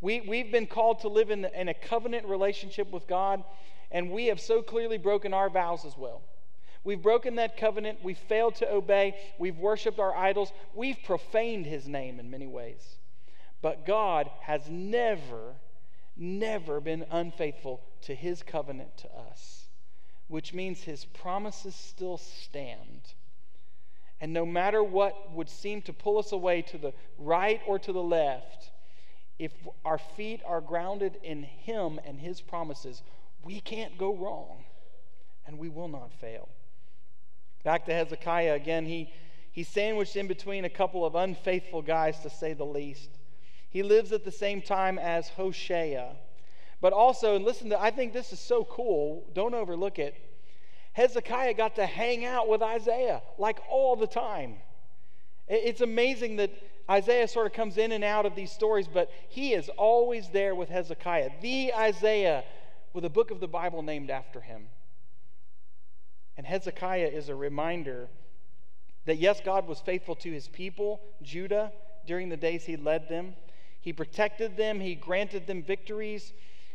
We, 0.00 0.20
we've 0.20 0.52
been 0.52 0.66
called 0.66 1.00
to 1.00 1.08
live 1.08 1.30
in, 1.30 1.42
the, 1.42 1.60
in 1.60 1.68
a 1.68 1.74
covenant 1.74 2.26
relationship 2.26 2.90
with 2.90 3.06
God, 3.08 3.42
and 3.90 4.10
we 4.10 4.26
have 4.26 4.40
so 4.40 4.62
clearly 4.62 4.98
broken 4.98 5.34
our 5.34 5.50
vows 5.50 5.84
as 5.84 5.96
well. 5.96 6.22
We've 6.84 7.02
broken 7.02 7.36
that 7.36 7.56
covenant. 7.56 7.98
We've 8.02 8.16
failed 8.16 8.54
to 8.56 8.70
obey. 8.70 9.16
We've 9.38 9.58
worshiped 9.58 9.98
our 9.98 10.16
idols. 10.16 10.52
We've 10.74 10.98
profaned 11.04 11.66
his 11.66 11.88
name 11.88 12.20
in 12.20 12.30
many 12.30 12.46
ways. 12.46 12.82
But 13.60 13.84
God 13.84 14.30
has 14.42 14.70
never, 14.70 15.56
never 16.16 16.80
been 16.80 17.04
unfaithful 17.10 17.82
to 18.02 18.14
his 18.14 18.42
covenant 18.42 18.96
to 18.98 19.08
us, 19.30 19.66
which 20.28 20.54
means 20.54 20.82
his 20.82 21.04
promises 21.04 21.74
still 21.74 22.18
stand. 22.18 23.14
And 24.20 24.32
no 24.32 24.46
matter 24.46 24.82
what 24.82 25.32
would 25.32 25.48
seem 25.48 25.82
to 25.82 25.92
pull 25.92 26.18
us 26.18 26.32
away 26.32 26.62
to 26.62 26.78
the 26.78 26.92
right 27.18 27.60
or 27.66 27.78
to 27.80 27.92
the 27.92 28.02
left, 28.02 28.70
if 29.38 29.52
our 29.84 29.98
feet 29.98 30.40
are 30.46 30.60
grounded 30.60 31.18
in 31.22 31.42
him 31.42 32.00
and 32.04 32.18
his 32.18 32.40
promises, 32.40 33.02
we 33.42 33.60
can't 33.60 33.96
go 33.96 34.14
wrong 34.14 34.64
and 35.46 35.58
we 35.58 35.68
will 35.68 35.88
not 35.88 36.12
fail. 36.20 36.48
Back 37.64 37.86
to 37.86 37.92
Hezekiah 37.92 38.54
again, 38.54 38.84
he, 38.84 39.12
he's 39.52 39.68
sandwiched 39.68 40.16
in 40.16 40.26
between 40.26 40.64
a 40.64 40.70
couple 40.70 41.04
of 41.04 41.14
unfaithful 41.14 41.82
guys, 41.82 42.18
to 42.20 42.30
say 42.30 42.52
the 42.52 42.64
least. 42.64 43.10
He 43.70 43.82
lives 43.82 44.12
at 44.12 44.24
the 44.24 44.32
same 44.32 44.62
time 44.62 44.98
as 44.98 45.28
Hoshea. 45.30 46.16
But 46.80 46.92
also, 46.92 47.36
and 47.36 47.44
listen, 47.44 47.70
to, 47.70 47.80
I 47.80 47.90
think 47.90 48.12
this 48.12 48.32
is 48.32 48.40
so 48.40 48.64
cool, 48.64 49.28
don't 49.34 49.54
overlook 49.54 49.98
it. 49.98 50.14
Hezekiah 50.92 51.54
got 51.54 51.76
to 51.76 51.86
hang 51.86 52.24
out 52.24 52.48
with 52.48 52.62
Isaiah 52.62 53.22
like 53.38 53.58
all 53.70 53.96
the 53.96 54.06
time. 54.06 54.56
It's 55.46 55.80
amazing 55.80 56.36
that 56.36 56.50
Isaiah 56.90 57.28
sort 57.28 57.46
of 57.46 57.52
comes 57.52 57.76
in 57.76 57.92
and 57.92 58.02
out 58.02 58.24
of 58.24 58.34
these 58.34 58.50
stories, 58.50 58.88
but 58.88 59.10
he 59.28 59.52
is 59.52 59.68
always 59.70 60.30
there 60.30 60.54
with 60.54 60.70
Hezekiah, 60.70 61.30
the 61.42 61.74
Isaiah 61.74 62.44
with 62.94 63.04
a 63.04 63.10
book 63.10 63.30
of 63.30 63.40
the 63.40 63.48
Bible 63.48 63.82
named 63.82 64.10
after 64.10 64.40
him. 64.40 64.68
And 66.36 66.46
Hezekiah 66.46 67.08
is 67.08 67.28
a 67.28 67.34
reminder 67.34 68.08
that 69.04 69.18
yes, 69.18 69.40
God 69.44 69.66
was 69.66 69.80
faithful 69.80 70.14
to 70.16 70.32
his 70.32 70.48
people, 70.48 71.00
Judah, 71.22 71.72
during 72.06 72.28
the 72.28 72.36
days 72.36 72.64
he 72.64 72.76
led 72.76 73.08
them. 73.08 73.34
He 73.80 73.92
protected 73.92 74.56
them, 74.56 74.80
he 74.80 74.94
granted 74.94 75.46
them 75.46 75.62
victories, 75.62 76.32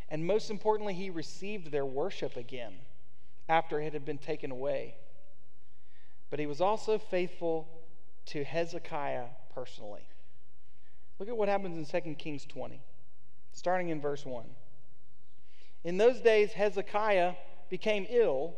and 0.09 0.25
most 0.25 0.49
importantly, 0.49 0.93
he 0.93 1.09
received 1.09 1.71
their 1.71 1.85
worship 1.85 2.37
again 2.37 2.73
after 3.49 3.79
it 3.79 3.93
had 3.93 4.05
been 4.05 4.17
taken 4.17 4.51
away. 4.51 4.95
But 6.29 6.39
he 6.39 6.45
was 6.45 6.61
also 6.61 6.97
faithful 6.97 7.67
to 8.27 8.43
Hezekiah 8.43 9.25
personally. 9.53 10.07
Look 11.19 11.29
at 11.29 11.37
what 11.37 11.49
happens 11.49 11.93
in 11.93 12.01
2 12.01 12.15
Kings 12.15 12.45
20, 12.45 12.81
starting 13.51 13.89
in 13.89 14.01
verse 14.01 14.25
1. 14.25 14.45
In 15.83 15.97
those 15.97 16.19
days, 16.21 16.53
Hezekiah 16.53 17.33
became 17.69 18.05
ill 18.09 18.55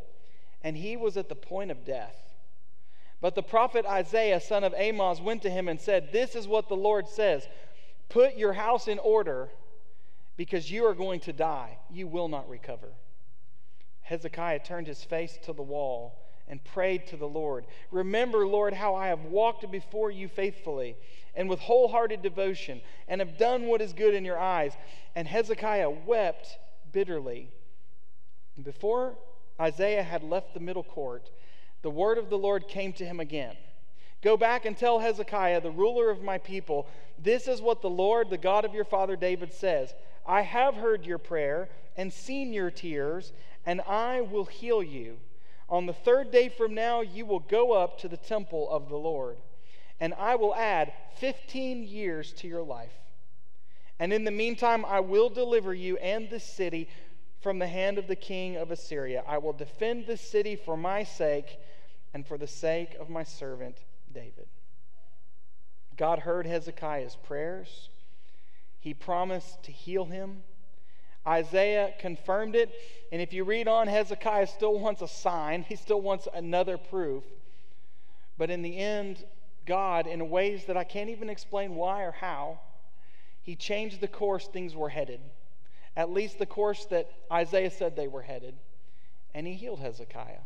and 0.61 0.75
he 0.75 0.97
was 0.97 1.17
at 1.17 1.29
the 1.29 1.35
point 1.35 1.71
of 1.71 1.85
death. 1.85 2.15
But 3.21 3.35
the 3.35 3.43
prophet 3.43 3.85
Isaiah, 3.85 4.39
son 4.39 4.63
of 4.63 4.73
Amoz, 4.73 5.21
went 5.21 5.41
to 5.43 5.49
him 5.49 5.67
and 5.67 5.79
said, 5.79 6.11
This 6.11 6.35
is 6.35 6.47
what 6.47 6.69
the 6.69 6.75
Lord 6.75 7.07
says 7.07 7.47
Put 8.09 8.35
your 8.35 8.53
house 8.53 8.87
in 8.87 8.99
order, 8.99 9.49
because 10.37 10.69
you 10.69 10.85
are 10.85 10.93
going 10.93 11.19
to 11.21 11.33
die. 11.33 11.77
You 11.89 12.07
will 12.07 12.27
not 12.27 12.49
recover. 12.49 12.89
Hezekiah 14.01 14.59
turned 14.59 14.87
his 14.87 15.03
face 15.03 15.37
to 15.43 15.53
the 15.53 15.63
wall 15.63 16.24
and 16.47 16.63
prayed 16.63 17.07
to 17.07 17.17
the 17.17 17.27
Lord. 17.27 17.65
Remember, 17.91 18.45
Lord, 18.47 18.73
how 18.73 18.95
I 18.95 19.07
have 19.07 19.25
walked 19.25 19.69
before 19.71 20.11
you 20.11 20.27
faithfully 20.27 20.95
and 21.35 21.49
with 21.49 21.59
wholehearted 21.59 22.21
devotion, 22.21 22.81
and 23.07 23.19
have 23.19 23.37
done 23.37 23.65
what 23.65 23.81
is 23.81 23.91
good 23.93 24.13
in 24.13 24.23
your 24.23 24.39
eyes. 24.39 24.73
And 25.15 25.27
Hezekiah 25.27 25.89
wept 25.89 26.57
bitterly. 26.91 27.49
Before 28.61 29.17
Isaiah 29.59 30.03
had 30.03 30.23
left 30.23 30.53
the 30.53 30.59
middle 30.61 30.83
court, 30.83 31.29
the 31.81 31.89
word 31.89 32.17
of 32.17 32.29
the 32.29 32.37
Lord 32.37 32.67
came 32.67 32.93
to 32.93 33.05
him 33.05 33.19
again. 33.19 33.55
Go 34.21 34.37
back 34.37 34.65
and 34.65 34.77
tell 34.77 34.99
Hezekiah, 34.99 35.61
the 35.61 35.71
ruler 35.71 36.09
of 36.09 36.23
my 36.23 36.37
people, 36.37 36.87
this 37.21 37.47
is 37.47 37.61
what 37.61 37.81
the 37.81 37.89
Lord, 37.89 38.29
the 38.29 38.37
God 38.37 38.65
of 38.65 38.73
your 38.73 38.85
father 38.85 39.15
David, 39.15 39.53
says 39.53 39.93
I 40.25 40.41
have 40.41 40.75
heard 40.75 41.05
your 41.05 41.17
prayer 41.17 41.69
and 41.95 42.11
seen 42.11 42.51
your 42.51 42.71
tears, 42.71 43.33
and 43.65 43.81
I 43.81 44.21
will 44.21 44.45
heal 44.45 44.81
you. 44.81 45.17
On 45.69 45.85
the 45.85 45.93
third 45.93 46.31
day 46.31 46.49
from 46.49 46.73
now, 46.75 47.01
you 47.01 47.25
will 47.25 47.39
go 47.39 47.71
up 47.73 47.99
to 47.99 48.07
the 48.07 48.17
temple 48.17 48.69
of 48.69 48.89
the 48.89 48.97
Lord, 48.97 49.37
and 49.99 50.13
I 50.13 50.35
will 50.35 50.53
add 50.53 50.93
15 51.17 51.83
years 51.83 52.33
to 52.33 52.47
your 52.47 52.63
life. 52.63 52.93
And 53.97 54.11
in 54.11 54.25
the 54.25 54.31
meantime, 54.31 54.85
I 54.85 54.99
will 54.99 55.29
deliver 55.29 55.73
you 55.73 55.97
and 55.97 56.29
this 56.29 56.43
city 56.43 56.89
from 57.41 57.59
the 57.59 57.67
hand 57.67 57.97
of 57.97 58.07
the 58.07 58.15
king 58.15 58.57
of 58.57 58.71
Assyria. 58.71 59.23
I 59.25 59.37
will 59.37 59.53
defend 59.53 60.05
this 60.05 60.21
city 60.21 60.55
for 60.55 60.75
my 60.75 61.03
sake 61.03 61.59
and 62.13 62.25
for 62.25 62.37
the 62.37 62.47
sake 62.47 62.95
of 62.99 63.09
my 63.09 63.23
servant 63.23 63.77
David. 64.11 64.47
God 65.97 66.19
heard 66.19 66.45
Hezekiah's 66.45 67.15
prayers. 67.23 67.89
He 68.79 68.93
promised 68.93 69.63
to 69.63 69.71
heal 69.71 70.05
him. 70.05 70.43
Isaiah 71.27 71.93
confirmed 71.99 72.55
it. 72.55 72.71
And 73.11 73.21
if 73.21 73.33
you 73.33 73.43
read 73.43 73.67
on, 73.67 73.87
Hezekiah 73.87 74.47
still 74.47 74.79
wants 74.79 75.01
a 75.01 75.07
sign, 75.07 75.63
he 75.63 75.75
still 75.75 76.01
wants 76.01 76.27
another 76.33 76.77
proof. 76.77 77.23
But 78.37 78.49
in 78.49 78.61
the 78.61 78.77
end, 78.77 79.23
God, 79.65 80.07
in 80.07 80.29
ways 80.29 80.65
that 80.65 80.77
I 80.77 80.83
can't 80.83 81.09
even 81.09 81.29
explain 81.29 81.75
why 81.75 82.03
or 82.03 82.11
how, 82.11 82.59
he 83.41 83.55
changed 83.55 84.01
the 84.01 84.07
course 84.07 84.47
things 84.47 84.75
were 84.75 84.89
headed 84.89 85.21
at 85.95 86.11
least 86.11 86.39
the 86.39 86.45
course 86.45 86.85
that 86.85 87.09
Isaiah 87.31 87.71
said 87.71 87.95
they 87.95 88.07
were 88.07 88.21
headed, 88.21 88.55
and 89.33 89.47
he 89.47 89.53
healed 89.53 89.79
Hezekiah. 89.79 90.41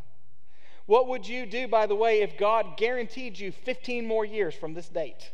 What 0.85 1.07
would 1.07 1.27
you 1.27 1.45
do, 1.45 1.67
by 1.67 1.85
the 1.85 1.95
way, 1.95 2.21
if 2.21 2.37
God 2.37 2.77
guaranteed 2.77 3.37
you 3.37 3.51
15 3.51 4.07
more 4.07 4.25
years 4.25 4.55
from 4.55 4.73
this 4.73 4.89
date? 4.89 5.31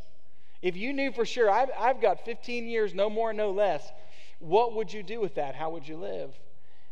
If 0.62 0.76
you 0.76 0.94
knew 0.94 1.12
for 1.12 1.26
sure, 1.26 1.50
I've, 1.50 1.70
I've 1.78 2.02
got 2.02 2.26
15 2.26 2.68
years, 2.68 2.94
no 2.94 3.10
more, 3.10 3.34
no 3.34 3.52
less, 3.52 3.90
what 4.40 4.74
would 4.76 4.92
you 4.92 5.04
do 5.04 5.20
with 5.20 5.36
that? 5.36 5.56
How 5.56 5.70
would 5.72 5.88
you 5.88 5.98
live? 5.98 6.34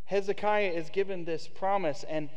Hezekiah 0.05 0.71
is 0.71 0.89
given 0.89 1.25
this 1.25 1.47
promise, 1.47 2.03
and 2.07 2.29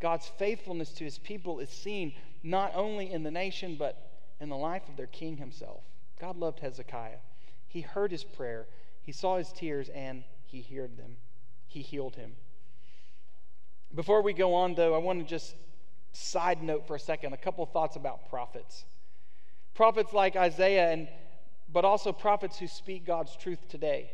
God's 0.00 0.26
faithfulness 0.38 0.90
to 0.92 1.04
his 1.04 1.18
people 1.18 1.60
is 1.60 1.70
seen 1.70 2.12
not 2.42 2.72
only 2.74 3.10
in 3.10 3.22
the 3.22 3.30
nation, 3.30 3.76
but 3.78 4.10
in 4.40 4.48
the 4.48 4.56
life 4.56 4.88
of 4.88 4.96
their 4.96 5.06
king 5.06 5.36
himself. 5.36 5.82
God 6.20 6.36
loved 6.36 6.60
Hezekiah. 6.60 7.18
He 7.66 7.80
heard 7.80 8.10
his 8.10 8.24
prayer, 8.24 8.66
he 9.02 9.12
saw 9.12 9.38
his 9.38 9.52
tears, 9.52 9.88
and 9.88 10.24
he 10.44 10.60
healed 10.60 10.96
them. 10.96 11.16
He 11.66 11.82
healed 11.82 12.16
him. 12.16 12.32
Before 13.94 14.22
we 14.22 14.32
go 14.32 14.54
on, 14.54 14.74
though, 14.74 14.94
I 14.94 14.98
want 14.98 15.20
to 15.20 15.24
just 15.24 15.54
side 16.12 16.62
note 16.62 16.86
for 16.86 16.96
a 16.96 17.00
second 17.00 17.32
a 17.32 17.36
couple 17.36 17.64
thoughts 17.66 17.96
about 17.96 18.28
prophets. 18.28 18.84
Prophets 19.74 20.12
like 20.12 20.36
Isaiah, 20.36 20.90
and 20.90 21.08
but 21.72 21.84
also 21.84 22.12
prophets 22.12 22.58
who 22.58 22.68
speak 22.68 23.04
God's 23.04 23.34
truth 23.36 23.68
today. 23.68 24.12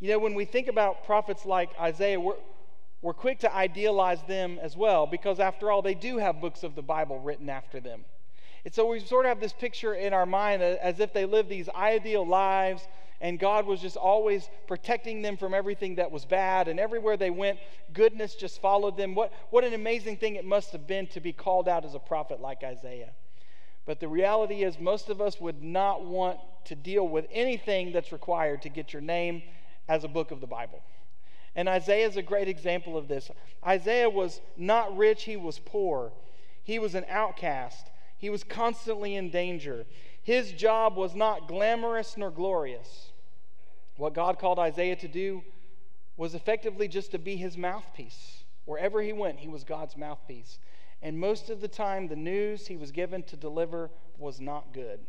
You 0.00 0.10
know, 0.10 0.18
when 0.18 0.34
we 0.34 0.44
think 0.44 0.68
about 0.68 1.04
prophets 1.04 1.46
like 1.46 1.70
Isaiah, 1.80 2.20
we're, 2.20 2.36
we're 3.02 3.14
quick 3.14 3.40
to 3.40 3.54
idealize 3.54 4.22
them 4.28 4.58
as 4.60 4.76
well 4.76 5.06
because, 5.06 5.40
after 5.40 5.70
all, 5.70 5.82
they 5.82 5.94
do 5.94 6.18
have 6.18 6.40
books 6.40 6.62
of 6.62 6.74
the 6.74 6.82
Bible 6.82 7.20
written 7.20 7.48
after 7.48 7.80
them. 7.80 8.04
And 8.64 8.72
so 8.72 8.86
we 8.86 9.00
sort 9.00 9.26
of 9.26 9.28
have 9.28 9.40
this 9.40 9.52
picture 9.52 9.94
in 9.94 10.12
our 10.12 10.26
mind 10.26 10.62
as 10.62 11.00
if 11.00 11.12
they 11.12 11.26
lived 11.26 11.48
these 11.48 11.68
ideal 11.68 12.26
lives 12.26 12.86
and 13.20 13.38
God 13.38 13.66
was 13.66 13.80
just 13.80 13.96
always 13.96 14.50
protecting 14.66 15.22
them 15.22 15.36
from 15.36 15.54
everything 15.54 15.94
that 15.94 16.10
was 16.10 16.24
bad. 16.24 16.68
And 16.68 16.78
everywhere 16.80 17.16
they 17.16 17.30
went, 17.30 17.58
goodness 17.92 18.34
just 18.34 18.60
followed 18.60 18.96
them. 18.96 19.14
What, 19.14 19.32
what 19.50 19.64
an 19.64 19.72
amazing 19.72 20.18
thing 20.18 20.36
it 20.36 20.44
must 20.44 20.72
have 20.72 20.86
been 20.86 21.06
to 21.08 21.20
be 21.20 21.32
called 21.32 21.68
out 21.68 21.84
as 21.84 21.94
a 21.94 21.98
prophet 21.98 22.40
like 22.40 22.62
Isaiah. 22.62 23.12
But 23.86 24.00
the 24.00 24.08
reality 24.08 24.62
is, 24.62 24.78
most 24.78 25.08
of 25.10 25.20
us 25.20 25.40
would 25.40 25.62
not 25.62 26.04
want 26.04 26.38
to 26.66 26.74
deal 26.74 27.06
with 27.06 27.26
anything 27.30 27.92
that's 27.92 28.12
required 28.12 28.62
to 28.62 28.68
get 28.68 28.92
your 28.92 29.02
name 29.02 29.42
as 29.88 30.04
a 30.04 30.08
book 30.08 30.30
of 30.30 30.40
the 30.40 30.46
Bible. 30.46 30.82
And 31.56 31.68
Isaiah 31.68 32.06
is 32.06 32.16
a 32.16 32.22
great 32.22 32.48
example 32.48 32.96
of 32.96 33.08
this. 33.08 33.30
Isaiah 33.64 34.10
was 34.10 34.40
not 34.56 34.96
rich, 34.96 35.24
he 35.24 35.36
was 35.36 35.58
poor. 35.58 36.12
He 36.62 36.78
was 36.78 36.94
an 36.94 37.04
outcast. 37.08 37.90
He 38.18 38.30
was 38.30 38.42
constantly 38.42 39.14
in 39.14 39.30
danger. 39.30 39.84
His 40.22 40.52
job 40.52 40.96
was 40.96 41.14
not 41.14 41.46
glamorous 41.46 42.16
nor 42.16 42.30
glorious. 42.30 43.12
What 43.96 44.14
God 44.14 44.38
called 44.38 44.58
Isaiah 44.58 44.96
to 44.96 45.08
do 45.08 45.42
was 46.16 46.34
effectively 46.34 46.88
just 46.88 47.10
to 47.12 47.18
be 47.18 47.36
his 47.36 47.56
mouthpiece. 47.56 48.44
Wherever 48.64 49.02
he 49.02 49.12
went, 49.12 49.40
he 49.40 49.48
was 49.48 49.62
God's 49.62 49.96
mouthpiece. 49.96 50.58
And 51.02 51.18
most 51.18 51.50
of 51.50 51.60
the 51.60 51.68
time, 51.68 52.08
the 52.08 52.16
news 52.16 52.66
he 52.66 52.76
was 52.76 52.90
given 52.90 53.22
to 53.24 53.36
deliver 53.36 53.90
was 54.18 54.40
not 54.40 54.72
good. 54.72 55.00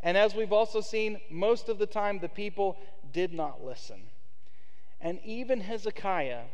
And 0.00 0.16
as 0.16 0.34
we've 0.34 0.52
also 0.52 0.80
seen, 0.80 1.20
most 1.30 1.68
of 1.68 1.78
the 1.78 1.86
time 1.86 2.18
the 2.18 2.28
people 2.28 2.78
did 3.12 3.32
not 3.32 3.64
listen. 3.64 4.02
And 5.00 5.18
even 5.24 5.60
Hezekiah, 5.60 6.44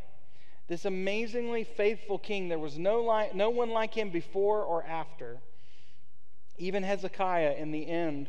this 0.68 0.84
amazingly 0.84 1.64
faithful 1.64 2.18
king, 2.18 2.48
there 2.48 2.58
was 2.58 2.78
no, 2.78 3.28
no 3.34 3.50
one 3.50 3.70
like 3.70 3.94
him 3.94 4.10
before 4.10 4.62
or 4.62 4.82
after. 4.84 5.38
Even 6.56 6.82
Hezekiah, 6.82 7.54
in 7.58 7.70
the 7.70 7.86
end, 7.86 8.28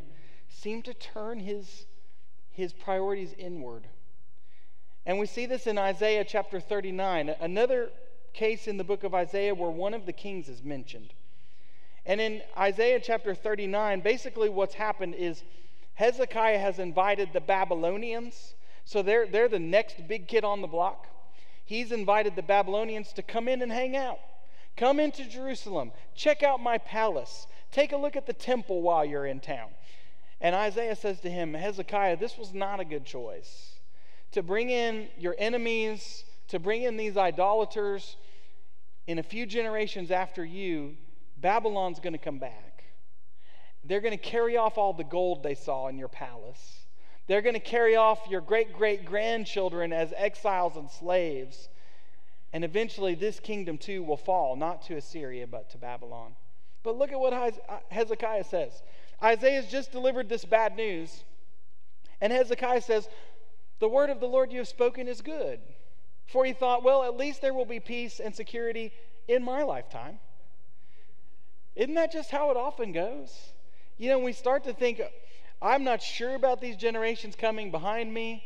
seemed 0.49 0.85
to 0.85 0.93
turn 0.93 1.39
his, 1.39 1.85
his 2.51 2.73
priorities 2.73 3.33
inward. 3.37 3.87
And 5.05 5.19
we 5.19 5.25
see 5.25 5.45
this 5.45 5.67
in 5.67 5.77
Isaiah 5.77 6.25
chapter 6.25 6.59
39, 6.59 7.35
another 7.39 7.89
case 8.33 8.67
in 8.67 8.77
the 8.77 8.83
book 8.83 9.03
of 9.03 9.15
Isaiah 9.15 9.55
where 9.55 9.69
one 9.69 9.93
of 9.93 10.05
the 10.05 10.13
kings 10.13 10.49
is 10.49 10.63
mentioned. 10.63 11.13
And 12.05 12.21
in 12.21 12.41
Isaiah 12.57 12.99
chapter 12.99 13.33
39, 13.33 14.01
basically 14.01 14.49
what's 14.49 14.75
happened 14.75 15.15
is 15.15 15.43
Hezekiah 15.99 16.59
has 16.59 16.79
invited 16.79 17.33
the 17.33 17.41
Babylonians. 17.41 18.53
So 18.85 19.01
they're, 19.01 19.27
they're 19.27 19.49
the 19.49 19.59
next 19.59 20.07
big 20.07 20.29
kid 20.29 20.45
on 20.45 20.61
the 20.61 20.67
block. 20.67 21.07
He's 21.65 21.91
invited 21.91 22.37
the 22.37 22.41
Babylonians 22.41 23.11
to 23.13 23.21
come 23.21 23.49
in 23.49 23.61
and 23.61 23.69
hang 23.69 23.97
out. 23.97 24.19
Come 24.77 25.01
into 25.01 25.25
Jerusalem. 25.25 25.91
Check 26.15 26.41
out 26.41 26.63
my 26.63 26.77
palace. 26.77 27.47
Take 27.73 27.91
a 27.91 27.97
look 27.97 28.15
at 28.15 28.27
the 28.27 28.33
temple 28.33 28.81
while 28.81 29.03
you're 29.03 29.25
in 29.25 29.41
town. 29.41 29.71
And 30.39 30.55
Isaiah 30.55 30.95
says 30.95 31.19
to 31.19 31.29
him, 31.29 31.53
Hezekiah, 31.53 32.15
this 32.15 32.37
was 32.37 32.53
not 32.53 32.79
a 32.79 32.85
good 32.85 33.03
choice. 33.03 33.73
To 34.31 34.41
bring 34.41 34.69
in 34.69 35.09
your 35.17 35.35
enemies, 35.37 36.23
to 36.47 36.59
bring 36.59 36.83
in 36.83 36.95
these 36.95 37.17
idolaters 37.17 38.15
in 39.05 39.19
a 39.19 39.23
few 39.23 39.45
generations 39.45 40.11
after 40.11 40.45
you, 40.45 40.95
Babylon's 41.35 41.99
going 41.99 42.13
to 42.13 42.19
come 42.19 42.39
back. 42.39 42.68
They're 43.89 44.01
going 44.01 44.17
to 44.17 44.17
carry 44.17 44.55
off 44.55 44.77
all 44.77 44.93
the 44.93 45.03
gold 45.03 45.41
they 45.41 45.55
saw 45.55 45.87
in 45.87 45.97
your 45.97 46.07
palace. 46.07 46.85
They're 47.25 47.41
going 47.41 47.55
to 47.55 47.59
carry 47.59 47.95
off 47.95 48.19
your 48.29 48.39
great 48.39 48.71
great 48.71 49.03
grandchildren 49.03 49.91
as 49.91 50.13
exiles 50.15 50.77
and 50.77 50.89
slaves. 50.91 51.69
And 52.53 52.63
eventually, 52.63 53.15
this 53.15 53.39
kingdom 53.39 53.79
too 53.79 54.03
will 54.03 54.15
fall, 54.15 54.55
not 54.55 54.83
to 54.83 54.95
Assyria, 54.95 55.47
but 55.47 55.71
to 55.71 55.79
Babylon. 55.79 56.33
But 56.83 56.97
look 56.99 57.11
at 57.11 57.19
what 57.19 57.33
uh, 57.33 57.49
Hezekiah 57.89 58.43
says. 58.43 58.83
Isaiah's 59.23 59.71
just 59.71 59.91
delivered 59.91 60.29
this 60.29 60.45
bad 60.45 60.75
news. 60.75 61.23
And 62.21 62.31
Hezekiah 62.31 62.81
says, 62.81 63.09
The 63.79 63.89
word 63.89 64.11
of 64.11 64.19
the 64.19 64.27
Lord 64.27 64.51
you 64.51 64.59
have 64.59 64.67
spoken 64.67 65.07
is 65.07 65.21
good. 65.21 65.59
For 66.27 66.45
he 66.45 66.53
thought, 66.53 66.83
Well, 66.83 67.03
at 67.03 67.17
least 67.17 67.41
there 67.41 67.55
will 67.55 67.65
be 67.65 67.79
peace 67.79 68.19
and 68.19 68.35
security 68.35 68.91
in 69.27 69.43
my 69.43 69.63
lifetime. 69.63 70.19
Isn't 71.75 71.95
that 71.95 72.11
just 72.11 72.29
how 72.29 72.51
it 72.51 72.57
often 72.57 72.91
goes? 72.91 73.53
You 73.99 74.09
know, 74.09 74.19
we 74.19 74.31
start 74.31 74.63
to 74.63 74.73
think, 74.73 75.01
I'm 75.61 75.83
not 75.83 76.01
sure 76.01 76.33
about 76.33 76.61
these 76.61 76.77
generations 76.77 77.35
coming 77.35 77.69
behind 77.69 78.13
me. 78.13 78.45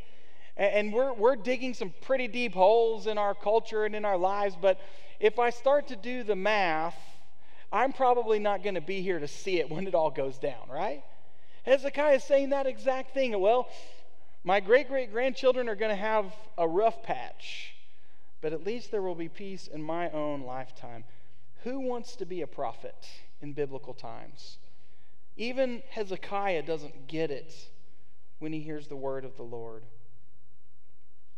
And 0.57 0.91
we're, 0.91 1.13
we're 1.13 1.35
digging 1.35 1.75
some 1.75 1.93
pretty 2.01 2.27
deep 2.27 2.55
holes 2.55 3.05
in 3.05 3.19
our 3.19 3.35
culture 3.35 3.85
and 3.85 3.95
in 3.95 4.03
our 4.03 4.17
lives. 4.17 4.55
But 4.59 4.79
if 5.19 5.37
I 5.37 5.51
start 5.51 5.87
to 5.89 5.95
do 5.95 6.23
the 6.23 6.35
math, 6.35 6.97
I'm 7.71 7.93
probably 7.93 8.39
not 8.39 8.63
going 8.63 8.75
to 8.75 8.81
be 8.81 9.03
here 9.03 9.19
to 9.19 9.27
see 9.27 9.59
it 9.59 9.69
when 9.69 9.85
it 9.87 9.93
all 9.93 10.09
goes 10.09 10.39
down, 10.39 10.69
right? 10.69 11.03
Hezekiah 11.65 12.15
is 12.15 12.23
saying 12.23 12.49
that 12.49 12.65
exact 12.65 13.13
thing. 13.13 13.39
Well, 13.39 13.69
my 14.43 14.59
great 14.59 14.89
great 14.89 15.11
grandchildren 15.11 15.69
are 15.69 15.75
going 15.75 15.89
to 15.89 15.95
have 15.95 16.33
a 16.57 16.67
rough 16.67 17.03
patch, 17.03 17.73
but 18.41 18.53
at 18.53 18.65
least 18.65 18.89
there 18.89 19.01
will 19.03 19.15
be 19.15 19.29
peace 19.29 19.67
in 19.67 19.81
my 19.81 20.09
own 20.09 20.41
lifetime. 20.41 21.03
Who 21.63 21.79
wants 21.79 22.15
to 22.17 22.25
be 22.25 22.41
a 22.41 22.47
prophet 22.47 23.07
in 23.41 23.53
biblical 23.53 23.93
times? 23.93 24.57
Even 25.35 25.81
Hezekiah 25.89 26.63
doesn't 26.63 27.07
get 27.07 27.31
it 27.31 27.53
when 28.39 28.53
he 28.53 28.59
hears 28.59 28.87
the 28.87 28.95
word 28.95 29.25
of 29.25 29.35
the 29.35 29.43
Lord. 29.43 29.83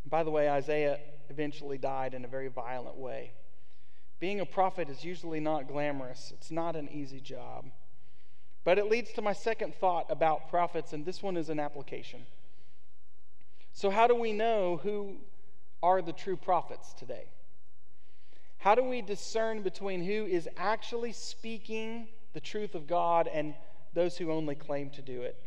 By 0.06 0.24
the 0.24 0.32
way, 0.32 0.50
Isaiah 0.50 1.00
eventually 1.30 1.78
died 1.78 2.14
in 2.14 2.26
a 2.26 2.28
very 2.28 2.48
violent 2.48 2.98
way. 2.98 3.32
Being 4.20 4.40
a 4.40 4.46
prophet 4.46 4.90
is 4.90 5.04
usually 5.04 5.40
not 5.40 5.68
glamorous, 5.68 6.32
it's 6.36 6.52
not 6.52 6.76
an 6.76 6.90
easy 6.90 7.20
job. 7.20 7.66
But 8.64 8.80
it 8.80 8.90
leads 8.90 9.12
to 9.14 9.22
my 9.22 9.34
second 9.34 9.76
thought 9.76 10.08
about 10.10 10.50
prophets, 10.50 10.94
and 10.94 11.06
this 11.06 11.22
one 11.22 11.38
is 11.38 11.50
an 11.50 11.60
application. 11.60 12.26
So, 13.74 13.90
how 13.90 14.08
do 14.08 14.16
we 14.16 14.32
know 14.32 14.78
who 14.82 15.18
are 15.84 16.02
the 16.02 16.14
true 16.14 16.38
prophets 16.38 16.94
today? 16.94 17.26
How 18.58 18.74
do 18.74 18.84
we 18.84 19.02
discern 19.02 19.62
between 19.62 20.04
who 20.04 20.26
is 20.26 20.50
actually 20.58 21.12
speaking 21.12 22.08
the 22.34 22.40
truth 22.40 22.74
of 22.74 22.88
God 22.88 23.30
and 23.32 23.54
those 23.96 24.18
who 24.18 24.32
only 24.32 24.54
claim 24.54 24.92
to 24.92 25.02
do 25.02 25.24
it? 25.24 25.38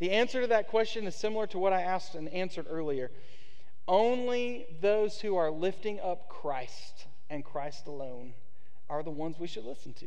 The 0.00 0.10
answer 0.10 0.40
to 0.40 0.46
that 0.48 0.68
question 0.68 1.06
is 1.06 1.14
similar 1.14 1.46
to 1.48 1.58
what 1.58 1.72
I 1.72 1.82
asked 1.82 2.14
and 2.14 2.28
answered 2.30 2.66
earlier. 2.68 3.10
Only 3.86 4.66
those 4.80 5.20
who 5.20 5.36
are 5.36 5.50
lifting 5.50 6.00
up 6.00 6.28
Christ 6.28 7.06
and 7.28 7.44
Christ 7.44 7.86
alone 7.86 8.34
are 8.88 9.02
the 9.02 9.10
ones 9.10 9.38
we 9.38 9.46
should 9.46 9.64
listen 9.64 9.92
to. 9.94 10.06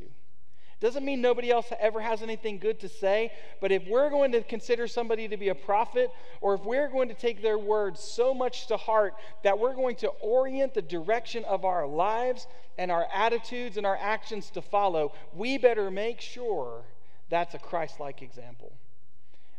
Doesn't 0.79 1.05
mean 1.05 1.21
nobody 1.21 1.49
else 1.49 1.71
ever 1.79 2.01
has 2.01 2.21
anything 2.21 2.59
good 2.59 2.81
to 2.81 2.89
say, 2.89 3.31
but 3.61 3.71
if 3.71 3.87
we're 3.87 4.09
going 4.09 4.33
to 4.33 4.41
consider 4.41 4.85
somebody 4.85 5.29
to 5.29 5.37
be 5.37 5.47
a 5.47 5.55
prophet, 5.55 6.09
or 6.41 6.55
if 6.55 6.65
we're 6.65 6.89
going 6.89 7.07
to 7.07 7.13
take 7.13 7.41
their 7.41 7.57
words 7.57 8.01
so 8.01 8.33
much 8.33 8.67
to 8.67 8.75
heart 8.75 9.13
that 9.43 9.57
we're 9.57 9.75
going 9.75 9.95
to 9.97 10.09
orient 10.19 10.73
the 10.73 10.81
direction 10.81 11.45
of 11.45 11.63
our 11.63 11.87
lives 11.87 12.47
and 12.77 12.91
our 12.91 13.07
attitudes 13.13 13.77
and 13.77 13.85
our 13.85 13.97
actions 13.97 14.49
to 14.49 14.61
follow, 14.61 15.13
we 15.33 15.57
better 15.57 15.89
make 15.89 16.19
sure 16.19 16.83
that's 17.29 17.53
a 17.53 17.59
Christ 17.59 17.99
like 17.99 18.21
example. 18.21 18.73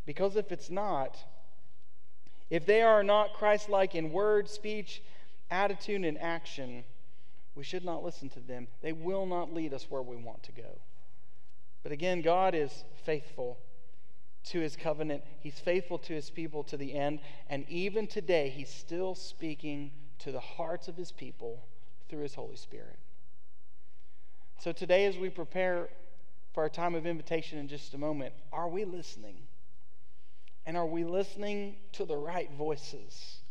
Because 0.05 0.35
if 0.35 0.51
it's 0.51 0.69
not, 0.69 1.17
if 2.49 2.65
they 2.65 2.81
are 2.81 3.03
not 3.03 3.33
Christ 3.33 3.69
like 3.69 3.95
in 3.95 4.11
word, 4.11 4.49
speech, 4.49 5.01
attitude, 5.49 6.03
and 6.05 6.17
action, 6.19 6.83
we 7.55 7.63
should 7.63 7.83
not 7.83 8.03
listen 8.03 8.29
to 8.29 8.39
them. 8.39 8.67
They 8.81 8.93
will 8.93 9.25
not 9.25 9.53
lead 9.53 9.73
us 9.73 9.87
where 9.89 10.01
we 10.01 10.15
want 10.15 10.43
to 10.43 10.51
go. 10.51 10.79
But 11.83 11.91
again, 11.91 12.21
God 12.21 12.53
is 12.53 12.83
faithful 13.03 13.59
to 14.45 14.59
his 14.59 14.75
covenant. 14.75 15.23
He's 15.39 15.59
faithful 15.59 15.97
to 15.99 16.13
his 16.13 16.29
people 16.29 16.63
to 16.65 16.77
the 16.77 16.93
end. 16.93 17.19
And 17.49 17.65
even 17.69 18.07
today, 18.07 18.49
he's 18.49 18.69
still 18.69 19.15
speaking 19.15 19.91
to 20.19 20.31
the 20.31 20.39
hearts 20.39 20.87
of 20.87 20.97
his 20.97 21.11
people 21.11 21.65
through 22.09 22.21
his 22.21 22.35
Holy 22.35 22.55
Spirit. 22.55 22.99
So 24.59 24.71
today, 24.71 25.05
as 25.05 25.17
we 25.17 25.29
prepare 25.29 25.89
for 26.55 26.63
our 26.63 26.69
time 26.69 26.95
of 26.95 27.05
invitation 27.05 27.59
in 27.59 27.67
just 27.67 27.93
a 27.93 27.97
moment, 27.99 28.33
are 28.51 28.67
we 28.67 28.83
listening? 28.83 29.35
And 30.65 30.75
are 30.75 30.85
we 30.87 31.03
listening 31.03 31.75
to 31.91 32.05
the 32.05 32.17
right 32.17 32.49
voices? 32.57 33.41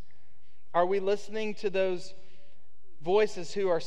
Are 0.74 0.86
we 0.86 0.98
listening 0.98 1.54
to 1.56 1.70
those 1.70 2.12
voices 3.00 3.52
who 3.52 3.68
are 3.68 3.80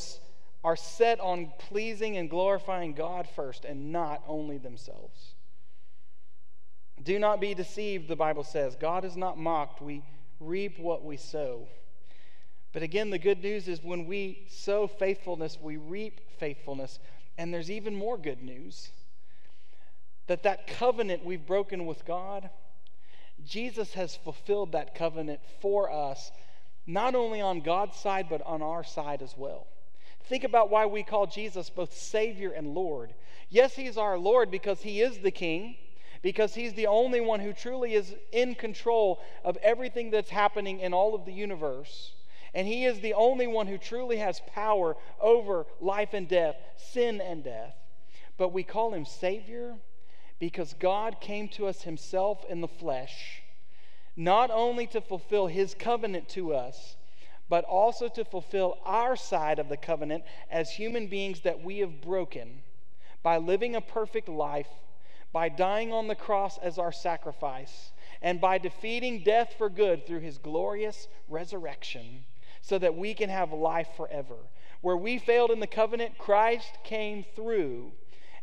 are 0.63 0.75
set 0.75 1.19
on 1.19 1.51
pleasing 1.59 2.17
and 2.17 2.29
glorifying 2.29 2.93
God 2.93 3.27
first 3.35 3.63
and 3.63 3.91
not 3.91 4.21
only 4.27 4.57
themselves. 4.57 5.33
Do 7.01 7.19
not 7.19 7.39
be 7.39 7.53
deceived, 7.53 8.07
the 8.07 8.15
Bible 8.15 8.43
says. 8.43 8.75
God 8.75 9.05
is 9.05 9.15
not 9.15 9.37
mocked. 9.37 9.81
We 9.81 10.03
reap 10.39 10.77
what 10.79 11.05
we 11.05 11.15
sow. 11.15 11.67
But 12.73 12.83
again, 12.83 13.11
the 13.11 13.19
good 13.19 13.41
news 13.41 13.67
is 13.67 13.81
when 13.81 14.07
we 14.07 14.45
sow 14.49 14.87
faithfulness, 14.87 15.57
we 15.61 15.77
reap 15.77 16.19
faithfulness. 16.37 16.99
And 17.37 17.53
there's 17.53 17.71
even 17.71 17.95
more 17.95 18.17
good 18.17 18.41
news 18.41 18.89
that 20.27 20.43
that 20.43 20.67
covenant 20.67 21.25
we've 21.25 21.45
broken 21.45 21.85
with 21.85 22.05
God, 22.05 22.49
Jesus 23.45 23.93
has 23.93 24.15
fulfilled 24.15 24.73
that 24.73 24.95
covenant 24.95 25.39
for 25.61 25.91
us, 25.91 26.31
not 26.85 27.15
only 27.15 27.41
on 27.41 27.61
God's 27.61 27.97
side, 27.97 28.27
but 28.29 28.41
on 28.45 28.61
our 28.61 28.83
side 28.83 29.21
as 29.21 29.35
well. 29.37 29.67
Think 30.25 30.43
about 30.43 30.69
why 30.69 30.85
we 30.85 31.03
call 31.03 31.25
Jesus 31.25 31.69
both 31.69 31.93
Savior 31.93 32.51
and 32.51 32.73
Lord. 32.73 33.13
Yes, 33.49 33.75
He's 33.75 33.97
our 33.97 34.17
Lord 34.17 34.51
because 34.51 34.81
He 34.81 35.01
is 35.01 35.19
the 35.19 35.31
King, 35.31 35.77
because 36.21 36.53
He's 36.53 36.73
the 36.73 36.87
only 36.87 37.21
one 37.21 37.39
who 37.39 37.53
truly 37.53 37.93
is 37.93 38.13
in 38.33 38.55
control 38.55 39.21
of 39.45 39.57
everything 39.57 40.11
that's 40.11 40.29
happening 40.29 40.81
in 40.81 40.93
all 40.93 41.15
of 41.15 41.25
the 41.25 41.31
universe. 41.31 42.11
And 42.53 42.67
He 42.67 42.83
is 42.85 42.99
the 42.99 43.13
only 43.13 43.47
one 43.47 43.67
who 43.67 43.77
truly 43.77 44.17
has 44.17 44.41
power 44.53 44.97
over 45.21 45.65
life 45.79 46.13
and 46.13 46.27
death, 46.27 46.55
sin 46.75 47.21
and 47.21 47.43
death. 47.43 47.75
But 48.37 48.51
we 48.51 48.63
call 48.63 48.93
Him 48.93 49.05
Savior 49.05 49.77
because 50.39 50.73
God 50.73 51.19
came 51.19 51.47
to 51.49 51.67
us 51.67 51.83
Himself 51.83 52.45
in 52.49 52.61
the 52.61 52.67
flesh, 52.67 53.41
not 54.15 54.49
only 54.51 54.87
to 54.87 55.01
fulfill 55.01 55.47
His 55.47 55.73
covenant 55.73 56.29
to 56.29 56.53
us 56.53 56.97
but 57.49 57.63
also 57.65 58.07
to 58.09 58.25
fulfill 58.25 58.77
our 58.85 59.15
side 59.15 59.59
of 59.59 59.69
the 59.69 59.77
covenant 59.77 60.23
as 60.51 60.71
human 60.71 61.07
beings 61.07 61.41
that 61.41 61.63
we 61.63 61.79
have 61.79 62.01
broken 62.01 62.61
by 63.23 63.37
living 63.37 63.75
a 63.75 63.81
perfect 63.81 64.27
life, 64.27 64.67
by 65.31 65.49
dying 65.49 65.91
on 65.93 66.07
the 66.07 66.15
cross 66.15 66.57
as 66.59 66.77
our 66.77 66.91
sacrifice, 66.91 67.91
and 68.21 68.41
by 68.41 68.57
defeating 68.57 69.23
death 69.23 69.55
for 69.57 69.69
good 69.69 70.05
through 70.05 70.19
his 70.19 70.37
glorious 70.37 71.07
resurrection, 71.29 72.23
so 72.61 72.77
that 72.77 72.95
we 72.95 73.13
can 73.13 73.29
have 73.29 73.51
life 73.53 73.89
forever. 73.95 74.35
Where 74.81 74.97
we 74.97 75.17
failed 75.17 75.51
in 75.51 75.59
the 75.59 75.67
covenant, 75.67 76.17
Christ 76.17 76.77
came 76.83 77.25
through 77.35 77.91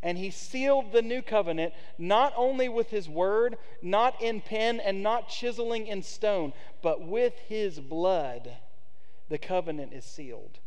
And 0.04 0.18
he 0.18 0.30
sealed 0.30 0.92
the 0.92 1.00
new 1.00 1.22
covenant 1.22 1.72
not 1.96 2.34
only 2.36 2.68
with 2.68 2.90
his 2.90 3.08
word, 3.08 3.56
not 3.80 4.20
in 4.20 4.42
pen, 4.42 4.78
and 4.78 5.02
not 5.02 5.30
chiseling 5.30 5.86
in 5.86 6.02
stone, 6.02 6.52
but 6.82 7.00
with 7.00 7.38
his 7.48 7.80
blood. 7.80 8.52
The 9.30 9.38
covenant 9.38 9.94
is 9.94 10.04
sealed. 10.04 10.58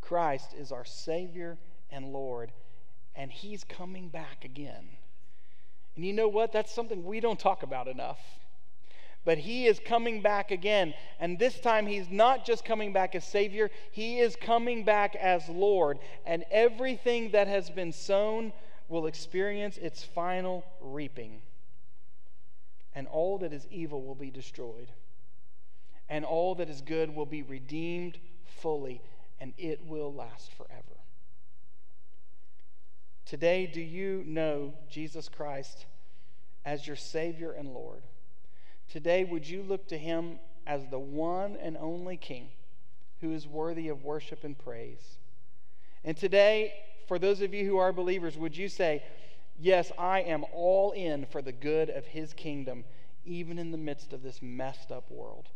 Christ 0.00 0.54
is 0.54 0.70
our 0.70 0.84
Savior 0.84 1.58
and 1.90 2.12
Lord, 2.12 2.52
and 3.16 3.32
he's 3.32 3.64
coming 3.64 4.08
back 4.08 4.44
again. 4.44 4.88
And 5.96 6.04
you 6.04 6.12
know 6.12 6.28
what? 6.28 6.52
That's 6.52 6.72
something 6.72 7.04
we 7.04 7.18
don't 7.18 7.38
talk 7.38 7.64
about 7.64 7.88
enough. 7.88 8.20
But 9.24 9.38
he 9.38 9.66
is 9.66 9.80
coming 9.84 10.22
back 10.22 10.50
again. 10.50 10.94
And 11.18 11.38
this 11.38 11.60
time, 11.60 11.86
he's 11.86 12.08
not 12.08 12.44
just 12.44 12.64
coming 12.64 12.92
back 12.92 13.14
as 13.14 13.24
Savior, 13.24 13.70
he 13.90 14.18
is 14.18 14.36
coming 14.36 14.84
back 14.84 15.14
as 15.14 15.48
Lord. 15.48 15.98
And 16.24 16.44
everything 16.50 17.32
that 17.32 17.46
has 17.46 17.70
been 17.70 17.92
sown 17.92 18.52
will 18.88 19.06
experience 19.06 19.76
its 19.76 20.02
final 20.02 20.64
reaping. 20.80 21.42
And 22.94 23.06
all 23.06 23.38
that 23.38 23.52
is 23.52 23.66
evil 23.70 24.02
will 24.02 24.14
be 24.14 24.30
destroyed. 24.30 24.90
And 26.08 26.24
all 26.24 26.56
that 26.56 26.68
is 26.68 26.80
good 26.80 27.14
will 27.14 27.26
be 27.26 27.42
redeemed 27.42 28.18
fully, 28.46 29.00
and 29.38 29.54
it 29.56 29.86
will 29.86 30.12
last 30.12 30.52
forever. 30.52 30.82
Today, 33.26 33.66
do 33.66 33.80
you 33.80 34.24
know 34.26 34.74
Jesus 34.88 35.28
Christ 35.28 35.86
as 36.64 36.84
your 36.84 36.96
Savior 36.96 37.52
and 37.52 37.72
Lord? 37.72 38.02
Today, 38.90 39.24
would 39.24 39.48
you 39.48 39.62
look 39.62 39.86
to 39.88 39.96
him 39.96 40.40
as 40.66 40.86
the 40.88 40.98
one 40.98 41.56
and 41.56 41.76
only 41.76 42.16
King 42.16 42.48
who 43.20 43.32
is 43.32 43.46
worthy 43.46 43.88
of 43.88 44.04
worship 44.04 44.42
and 44.42 44.58
praise? 44.58 45.18
And 46.04 46.16
today, 46.16 46.74
for 47.06 47.18
those 47.18 47.40
of 47.40 47.54
you 47.54 47.64
who 47.64 47.76
are 47.76 47.92
believers, 47.92 48.36
would 48.36 48.56
you 48.56 48.68
say, 48.68 49.02
Yes, 49.58 49.92
I 49.98 50.22
am 50.22 50.44
all 50.52 50.92
in 50.92 51.26
for 51.26 51.42
the 51.42 51.52
good 51.52 51.90
of 51.90 52.06
his 52.06 52.32
kingdom, 52.32 52.84
even 53.24 53.58
in 53.58 53.70
the 53.70 53.78
midst 53.78 54.12
of 54.12 54.22
this 54.22 54.40
messed 54.40 54.90
up 54.90 55.10
world? 55.10 55.50